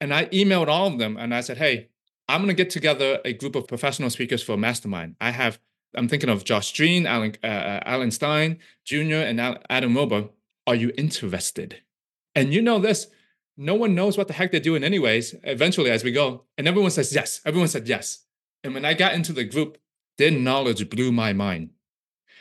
[0.00, 1.90] And I emailed all of them and I said, hey,
[2.28, 5.16] I'm going to get together a group of professional speakers for a mastermind.
[5.20, 5.58] I have,
[5.94, 10.28] I'm thinking of Josh Green, Alan, uh, uh Alan Stein Jr., and Adam Wilber.
[10.66, 11.82] Are you interested?
[12.34, 13.08] And you know this,
[13.56, 16.44] no one knows what the heck they're doing, anyways, eventually as we go.
[16.58, 17.40] And everyone says yes.
[17.44, 18.24] Everyone said yes.
[18.64, 19.78] And when I got into the group,
[20.18, 21.70] their knowledge blew my mind.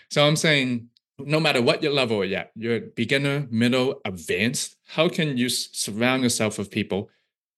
[0.09, 5.37] So I'm saying, no matter what your level you're you're beginner, middle, advanced, how can
[5.37, 7.09] you surround yourself with people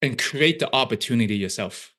[0.02, 1.94] and create the opportunity yourself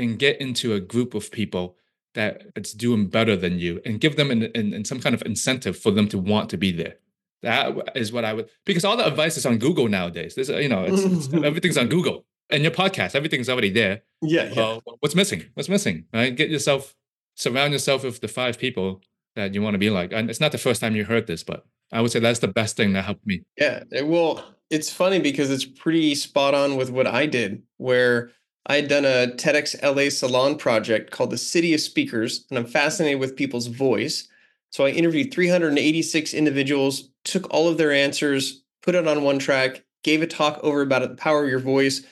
[0.00, 1.76] and get into a group of people
[2.14, 5.22] that it's doing better than you and give them an, an, an some kind of
[5.22, 6.96] incentive for them to want to be there.
[7.42, 10.34] That is what I would because all the advice is on Google nowadays.
[10.34, 14.02] There's you know it's, it's, everything's on Google and your podcast everything's already there.
[14.22, 14.50] Yeah.
[14.52, 14.80] yeah.
[14.98, 15.44] what's missing?
[15.54, 16.06] What's missing?
[16.12, 16.34] Right.
[16.34, 16.96] Get yourself
[17.36, 19.02] surround yourself with the five people
[19.36, 20.12] that you want to be like.
[20.12, 22.48] And it's not the first time you heard this, but I would say that's the
[22.48, 23.42] best thing that helped me.
[23.56, 23.84] Yeah.
[23.92, 28.30] Eh, well, it's funny because it's pretty spot on with what I did, where
[28.66, 32.66] I had done a TEDx LA Salon project called the City of Speakers, and I'm
[32.66, 34.28] fascinated with people's voice.
[34.70, 39.84] So I interviewed 386 individuals, took all of their answers, put it on one track,
[40.04, 42.02] gave a talk over about the power of your voice.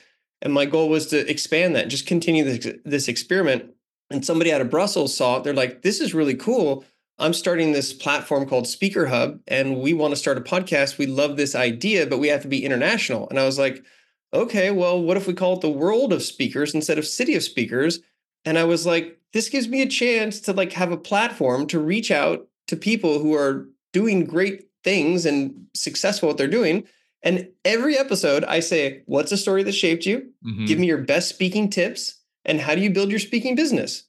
[0.43, 3.75] And my goal was to expand that, just continue this, this experiment.
[4.11, 5.45] And somebody out of Brussels saw it.
[5.45, 6.85] They're like, this is really cool.
[7.19, 10.99] I'm starting this platform called SpeakerHub, and we want to start a podcast.
[10.99, 13.29] We love this idea, but we have to be international.
[13.29, 13.85] And I was like,
[14.33, 17.43] okay, well, what if we call it the world of speakers instead of city of
[17.43, 18.01] speakers?
[18.45, 21.79] And I was like, this gives me a chance to like have a platform to
[21.79, 26.85] reach out to people who are doing great things and successful at what they're doing.
[27.23, 30.31] And every episode, I say, What's a story that shaped you?
[30.47, 30.67] Mm-hmm.
[30.67, 32.21] Give me your best speaking tips.
[32.45, 34.05] And how do you build your speaking business?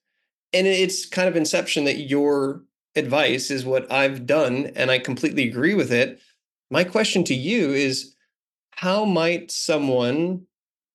[0.53, 2.63] And it's kind of inception that your
[2.95, 4.71] advice is what I've done.
[4.75, 6.19] And I completely agree with it.
[6.71, 8.15] My question to you is
[8.79, 10.45] how might someone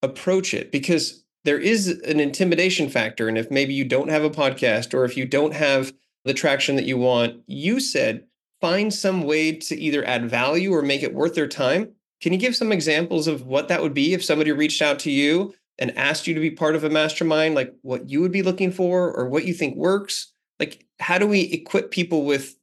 [0.03, 0.73] approach it?
[0.73, 3.29] Because there is an intimidation factor.
[3.29, 5.93] And if maybe you don't have a podcast or if you don't have
[6.25, 7.43] the traction that you want.
[7.47, 8.25] You said
[8.63, 11.91] find some way to either add value or make it worth their time.
[12.23, 15.11] Can you give some examples of what that would be if somebody reached out to
[15.11, 18.41] you and asked you to be part of a mastermind, like what you would be
[18.41, 20.33] looking for or what you think works?
[20.59, 22.57] Like, how do we equip people with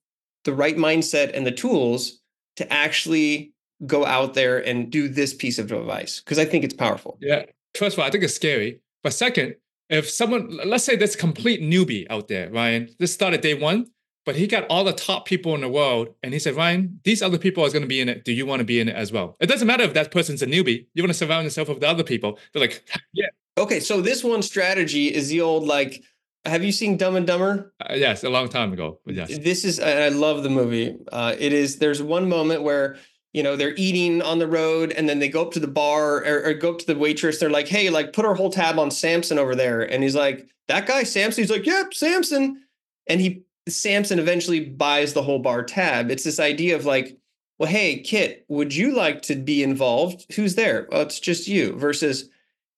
[0.45, 2.19] the right mindset and the tools
[2.55, 3.53] to actually
[3.85, 6.19] go out there and do this piece of advice?
[6.19, 7.17] Because I think it's powerful.
[7.21, 7.45] Yeah.
[7.75, 8.81] First of all, I think it's scary.
[9.03, 9.55] But second,
[9.89, 13.87] if someone, let's say this complete newbie out there, Ryan, this started day one,
[14.25, 17.21] but he got all the top people in the world, and he said, Ryan, these
[17.21, 18.23] other people are going to be in it.
[18.23, 19.35] Do you want to be in it as well?
[19.39, 20.85] It doesn't matter if that person's a newbie.
[20.93, 22.37] You want to surround yourself with the other people.
[22.53, 23.27] They're like, yeah.
[23.57, 26.03] Okay, so this one strategy is the old like.
[26.45, 27.71] Have you seen Dumb and Dumber?
[27.79, 28.99] Uh, yes, a long time ago.
[29.05, 29.37] yes.
[29.39, 30.97] This is, I love the movie.
[31.11, 31.77] Uh, it is.
[31.77, 32.97] There's one moment where
[33.33, 36.17] you know they're eating on the road and then they go up to the bar
[36.17, 37.39] or, or, go up to the waitress.
[37.39, 39.81] They're like hey like put our whole tab on samson over there.
[39.81, 41.43] And he's like that guy samson?
[41.43, 42.63] He's like yep samson.
[43.07, 46.11] And he samson eventually buys the whole bar tab.
[46.11, 47.17] It's this idea of like
[47.57, 50.25] well hey kit would you like to be involved?
[50.35, 50.87] Who's there?
[50.91, 52.29] Well it's just you versus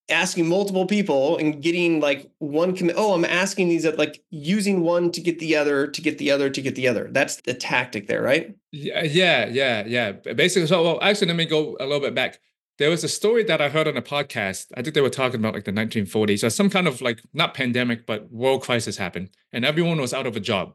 [0.09, 2.95] asking multiple people and getting like one commit.
[2.97, 6.31] Oh, I'm asking these at like using one to get the other, to get the
[6.31, 7.09] other, to get the other.
[7.11, 8.55] That's the tactic there, right?
[8.71, 10.11] Yeah, yeah, yeah, yeah.
[10.11, 12.39] Basically, so well, actually, let me go a little bit back.
[12.79, 14.67] There was a story that I heard on a podcast.
[14.75, 17.53] I think they were talking about like the 1940s or some kind of like not
[17.53, 20.73] pandemic, but world crisis happened, and everyone was out of a job.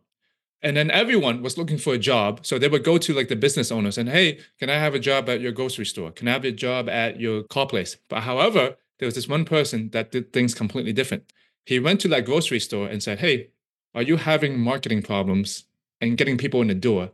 [0.61, 2.45] And then everyone was looking for a job.
[2.45, 4.99] So they would go to like the business owners and, hey, can I have a
[4.99, 6.11] job at your grocery store?
[6.11, 7.97] Can I have a job at your car place?
[8.09, 11.33] But however, there was this one person that did things completely different.
[11.65, 13.51] He went to that grocery store and said, Hey,
[13.95, 15.65] are you having marketing problems
[16.01, 17.11] and getting people in the door?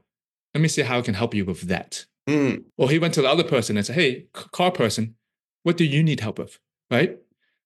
[0.55, 2.07] Let me see how I can help you with that.
[2.29, 2.65] Mm.
[2.77, 5.17] Or he went to the other person and said, Hey, car person,
[5.63, 6.59] what do you need help with?
[6.91, 7.19] Right?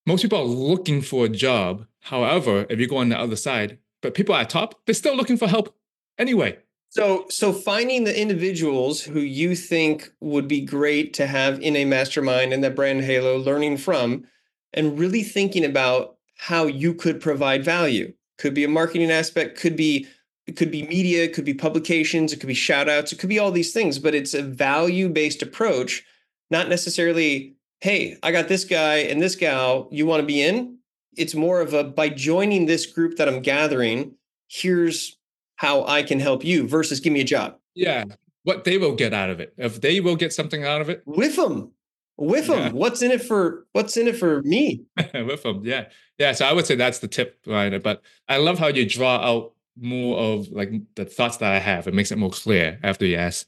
[0.06, 1.86] Most people are looking for a job.
[2.00, 5.36] However, if you go on the other side, but people at top, they're still looking
[5.36, 5.74] for help
[6.16, 6.58] anyway.
[6.90, 11.84] So, so finding the individuals who you think would be great to have in a
[11.84, 14.24] mastermind and that brand halo, learning from,
[14.72, 18.14] and really thinking about how you could provide value.
[18.38, 20.06] Could be a marketing aspect, could be
[20.46, 23.28] it could be media, it could be publications, it could be shout outs, it could
[23.28, 26.02] be all these things, but it's a value based approach,
[26.50, 30.78] not necessarily, hey, I got this guy and this gal, you want to be in?
[31.18, 34.14] It's more of a by joining this group that I'm gathering,
[34.46, 35.17] here's
[35.58, 37.56] how I can help you versus give me a job.
[37.74, 38.04] Yeah.
[38.44, 39.52] What they will get out of it.
[39.58, 41.02] If they will get something out of it.
[41.04, 41.72] With them.
[42.16, 42.58] With them.
[42.58, 42.70] Yeah.
[42.70, 44.84] What's in it for what's in it for me?
[45.14, 45.62] With them.
[45.64, 45.86] Yeah.
[46.18, 46.32] Yeah.
[46.32, 47.80] So I would say that's the tip, right?
[47.80, 51.86] But I love how you draw out more of like the thoughts that I have.
[51.86, 53.46] It makes it more clear after you ask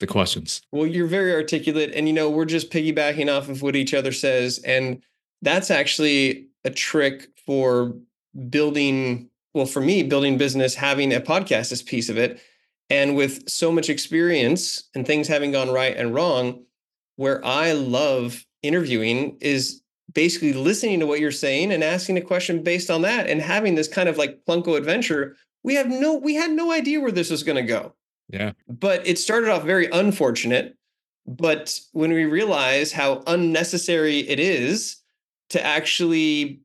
[0.00, 0.60] the questions.
[0.72, 4.12] Well, you're very articulate and you know, we're just piggybacking off of what each other
[4.12, 4.58] says.
[4.64, 5.02] And
[5.40, 7.94] that's actually a trick for
[8.50, 12.40] building well for me building business having a podcast is piece of it.
[12.88, 16.64] And with so much experience and things having gone right and wrong
[17.16, 19.80] where i love interviewing is
[20.12, 23.74] basically listening to what you're saying and asking a question based on that and having
[23.74, 25.36] this kind of like Plinko adventure.
[25.62, 27.94] We have no we had no idea where this was going to go.
[28.28, 28.52] Yeah.
[28.68, 30.76] But it started off very unfortunate.
[31.26, 34.96] But when we realize how unnecessary it is
[35.50, 36.60] to actually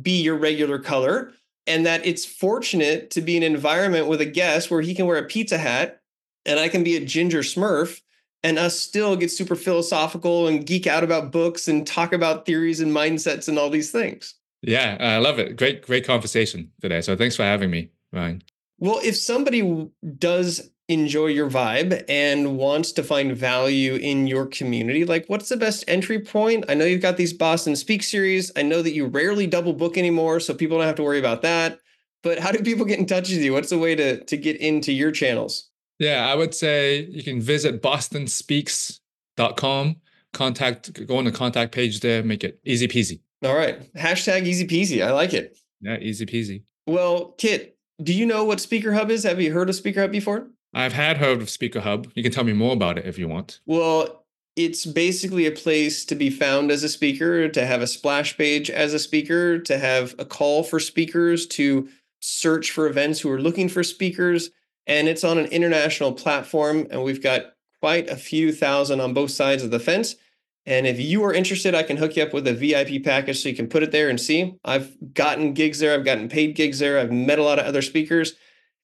[0.00, 1.32] be your regular color
[1.66, 5.06] and that it's fortunate to be in an environment with a guest where he can
[5.06, 6.00] wear a pizza hat
[6.44, 8.00] and I can be a ginger smurf
[8.42, 12.80] and us still get super philosophical and geek out about books and talk about theories
[12.80, 14.34] and mindsets and all these things.
[14.62, 15.56] Yeah, I love it.
[15.56, 17.00] Great, great conversation today.
[17.00, 18.42] So thanks for having me, Ryan.
[18.78, 19.88] Well, if somebody
[20.18, 25.56] does enjoy your vibe and wants to find value in your community, like what's the
[25.56, 26.64] best entry point?
[26.68, 28.50] I know you've got these Boston Speak series.
[28.56, 31.42] I know that you rarely double book anymore, so people don't have to worry about
[31.42, 31.78] that.
[32.22, 33.52] But how do people get in touch with you?
[33.52, 35.68] What's the way to to get into your channels?
[35.98, 39.96] Yeah, I would say you can visit bostonspeaks.com,
[40.32, 43.20] contact go on the contact page there, make it easy peasy.
[43.44, 43.92] All right.
[43.94, 45.04] Hashtag easy peasy.
[45.04, 45.58] I like it.
[45.80, 46.62] Yeah, easy peasy.
[46.86, 49.24] Well, Kit, do you know what SpeakerHub is?
[49.24, 50.48] Have you heard of SpeakerHub before?
[50.74, 52.10] I've had heard of SpeakerHub.
[52.14, 53.60] You can tell me more about it if you want.
[53.66, 54.24] Well,
[54.56, 58.70] it's basically a place to be found as a speaker, to have a splash page
[58.70, 61.88] as a speaker, to have a call for speakers, to
[62.20, 64.50] search for events who are looking for speakers.
[64.86, 69.30] And it's on an international platform, and we've got quite a few thousand on both
[69.30, 70.16] sides of the fence.
[70.64, 73.48] And if you are interested, I can hook you up with a VIP package so
[73.48, 74.54] you can put it there and see.
[74.64, 77.82] I've gotten gigs there, I've gotten paid gigs there, I've met a lot of other
[77.82, 78.34] speakers.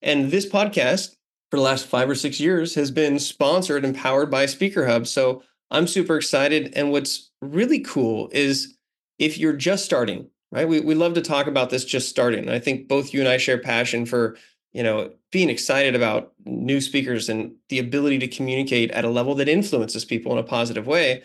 [0.02, 1.16] And this podcast
[1.50, 5.06] for the last five or six years has been sponsored and powered by SpeakerHub.
[5.06, 6.72] So I'm super excited.
[6.74, 8.76] And what's really cool is
[9.18, 10.68] if you're just starting, right?
[10.68, 12.48] We, we love to talk about this just starting.
[12.48, 14.36] I think both you and I share passion for,
[14.72, 19.34] you know, being excited about new speakers and the ability to communicate at a level
[19.36, 21.22] that influences people in a positive way.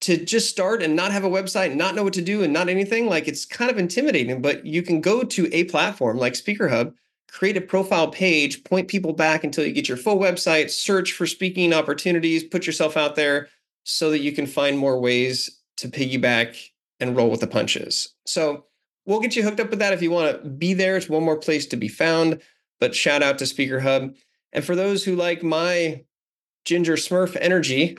[0.00, 2.68] To just start and not have a website, not know what to do, and not
[2.68, 4.42] anything, like it's kind of intimidating.
[4.42, 6.92] But you can go to a platform like SpeakerHub
[7.34, 11.26] create a profile page, point people back until you get your full website, search for
[11.26, 13.48] speaking opportunities, put yourself out there
[13.82, 16.56] so that you can find more ways to piggyback
[17.00, 18.14] and roll with the punches.
[18.24, 18.66] So
[19.04, 20.96] we'll get you hooked up with that if you want to be there.
[20.96, 22.40] It's one more place to be found.
[22.78, 24.14] But shout out to SpeakerHub.
[24.52, 26.04] And for those who like my
[26.64, 27.98] Ginger Smurf energy,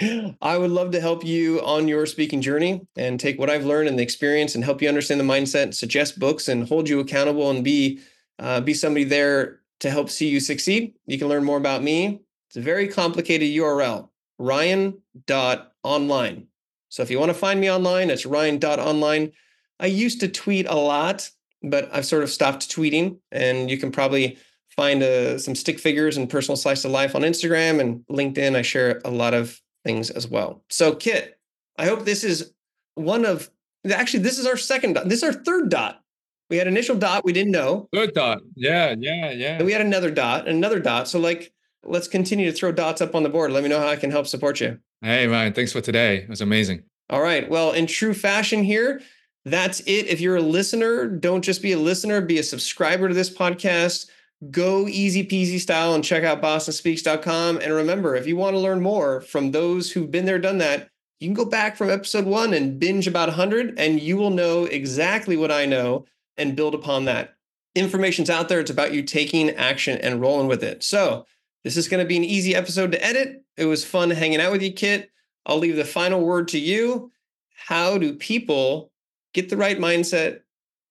[0.40, 3.88] I would love to help you on your speaking journey and take what I've learned
[3.88, 7.50] and the experience and help you understand the mindset, suggest books, and hold you accountable
[7.50, 8.00] and be
[8.38, 10.94] uh, be somebody there to help see you succeed.
[11.06, 12.20] You can learn more about me.
[12.48, 14.08] It's a very complicated URL,
[14.38, 16.46] ryan.online.
[16.88, 19.32] So if you want to find me online, it's ryan.online.
[19.80, 21.28] I used to tweet a lot,
[21.62, 23.18] but I've sort of stopped tweeting.
[23.32, 24.38] And you can probably
[24.76, 28.54] find uh, some stick figures and personal slice of life on Instagram and LinkedIn.
[28.54, 30.62] I share a lot of things as well.
[30.70, 31.38] So, Kit,
[31.76, 32.52] I hope this is
[32.94, 33.50] one of
[33.90, 35.08] actually, this is our second dot.
[35.08, 36.03] This is our third dot
[36.50, 37.88] we had initial dot we didn't know.
[37.92, 38.40] Good dot.
[38.54, 39.56] Yeah, yeah, yeah.
[39.56, 41.08] And we had another dot another dot.
[41.08, 41.52] So like
[41.84, 43.52] let's continue to throw dots up on the board.
[43.52, 44.78] Let me know how I can help support you.
[45.00, 46.18] Hey Ryan, thanks for today.
[46.18, 46.82] It was amazing.
[47.10, 47.48] All right.
[47.48, 49.00] Well, in true fashion here,
[49.44, 50.06] that's it.
[50.06, 54.08] If you're a listener, don't just be a listener, be a subscriber to this podcast.
[54.50, 57.58] Go easy peasy style and check out bostonspeaks.com.
[57.58, 60.88] And remember, if you want to learn more from those who've been there, done that,
[61.20, 64.64] you can go back from episode one and binge about 100, and you will know
[64.64, 66.04] exactly what I know
[66.36, 67.34] and build upon that.
[67.74, 68.60] Information's out there.
[68.60, 70.82] It's about you taking action and rolling with it.
[70.82, 71.26] So,
[71.64, 73.42] this is going to be an easy episode to edit.
[73.56, 75.10] It was fun hanging out with you, Kit.
[75.46, 77.10] I'll leave the final word to you.
[77.56, 78.92] How do people
[79.32, 80.40] get the right mindset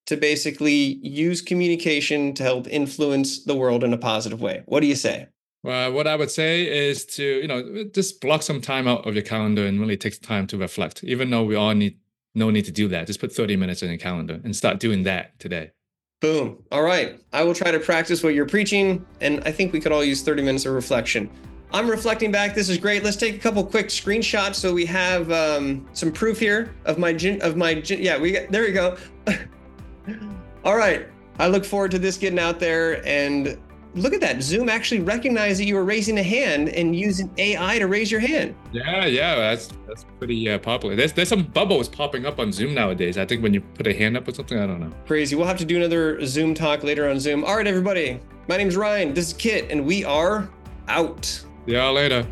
[0.07, 4.63] to basically use communication to help influence the world in a positive way?
[4.65, 5.27] What do you say?
[5.63, 9.13] Well, what I would say is to, you know, just block some time out of
[9.13, 11.97] your calendar and really take time to reflect, even though we all need
[12.35, 13.07] no need to do that.
[13.07, 15.71] Just put 30 minutes in your calendar and start doing that today.
[16.19, 16.63] Boom.
[16.71, 17.19] All right.
[17.33, 19.05] I will try to practice what you're preaching.
[19.19, 21.29] And I think we could all use 30 minutes of reflection.
[21.73, 22.53] I'm reflecting back.
[22.53, 23.03] This is great.
[23.03, 27.11] Let's take a couple quick screenshots so we have um, some proof here of my
[27.13, 28.01] gin, of my gin.
[28.01, 28.97] Yeah, we got, there we go.
[30.63, 31.07] all right.
[31.39, 33.57] I look forward to this getting out there and
[33.95, 34.41] look at that.
[34.41, 38.19] Zoom actually recognized that you were raising a hand and using AI to raise your
[38.19, 38.55] hand.
[38.71, 40.95] Yeah, yeah, that's that's pretty uh, popular.
[40.95, 43.17] There's there's some bubbles popping up on Zoom nowadays.
[43.17, 44.91] I think when you put a hand up or something, I don't know.
[45.05, 45.35] Crazy.
[45.35, 47.43] We'll have to do another Zoom talk later on Zoom.
[47.43, 48.19] All right, everybody.
[48.47, 49.13] My name's Ryan.
[49.13, 50.49] This is Kit, and we are
[50.87, 51.25] out.
[51.25, 52.27] See y'all later.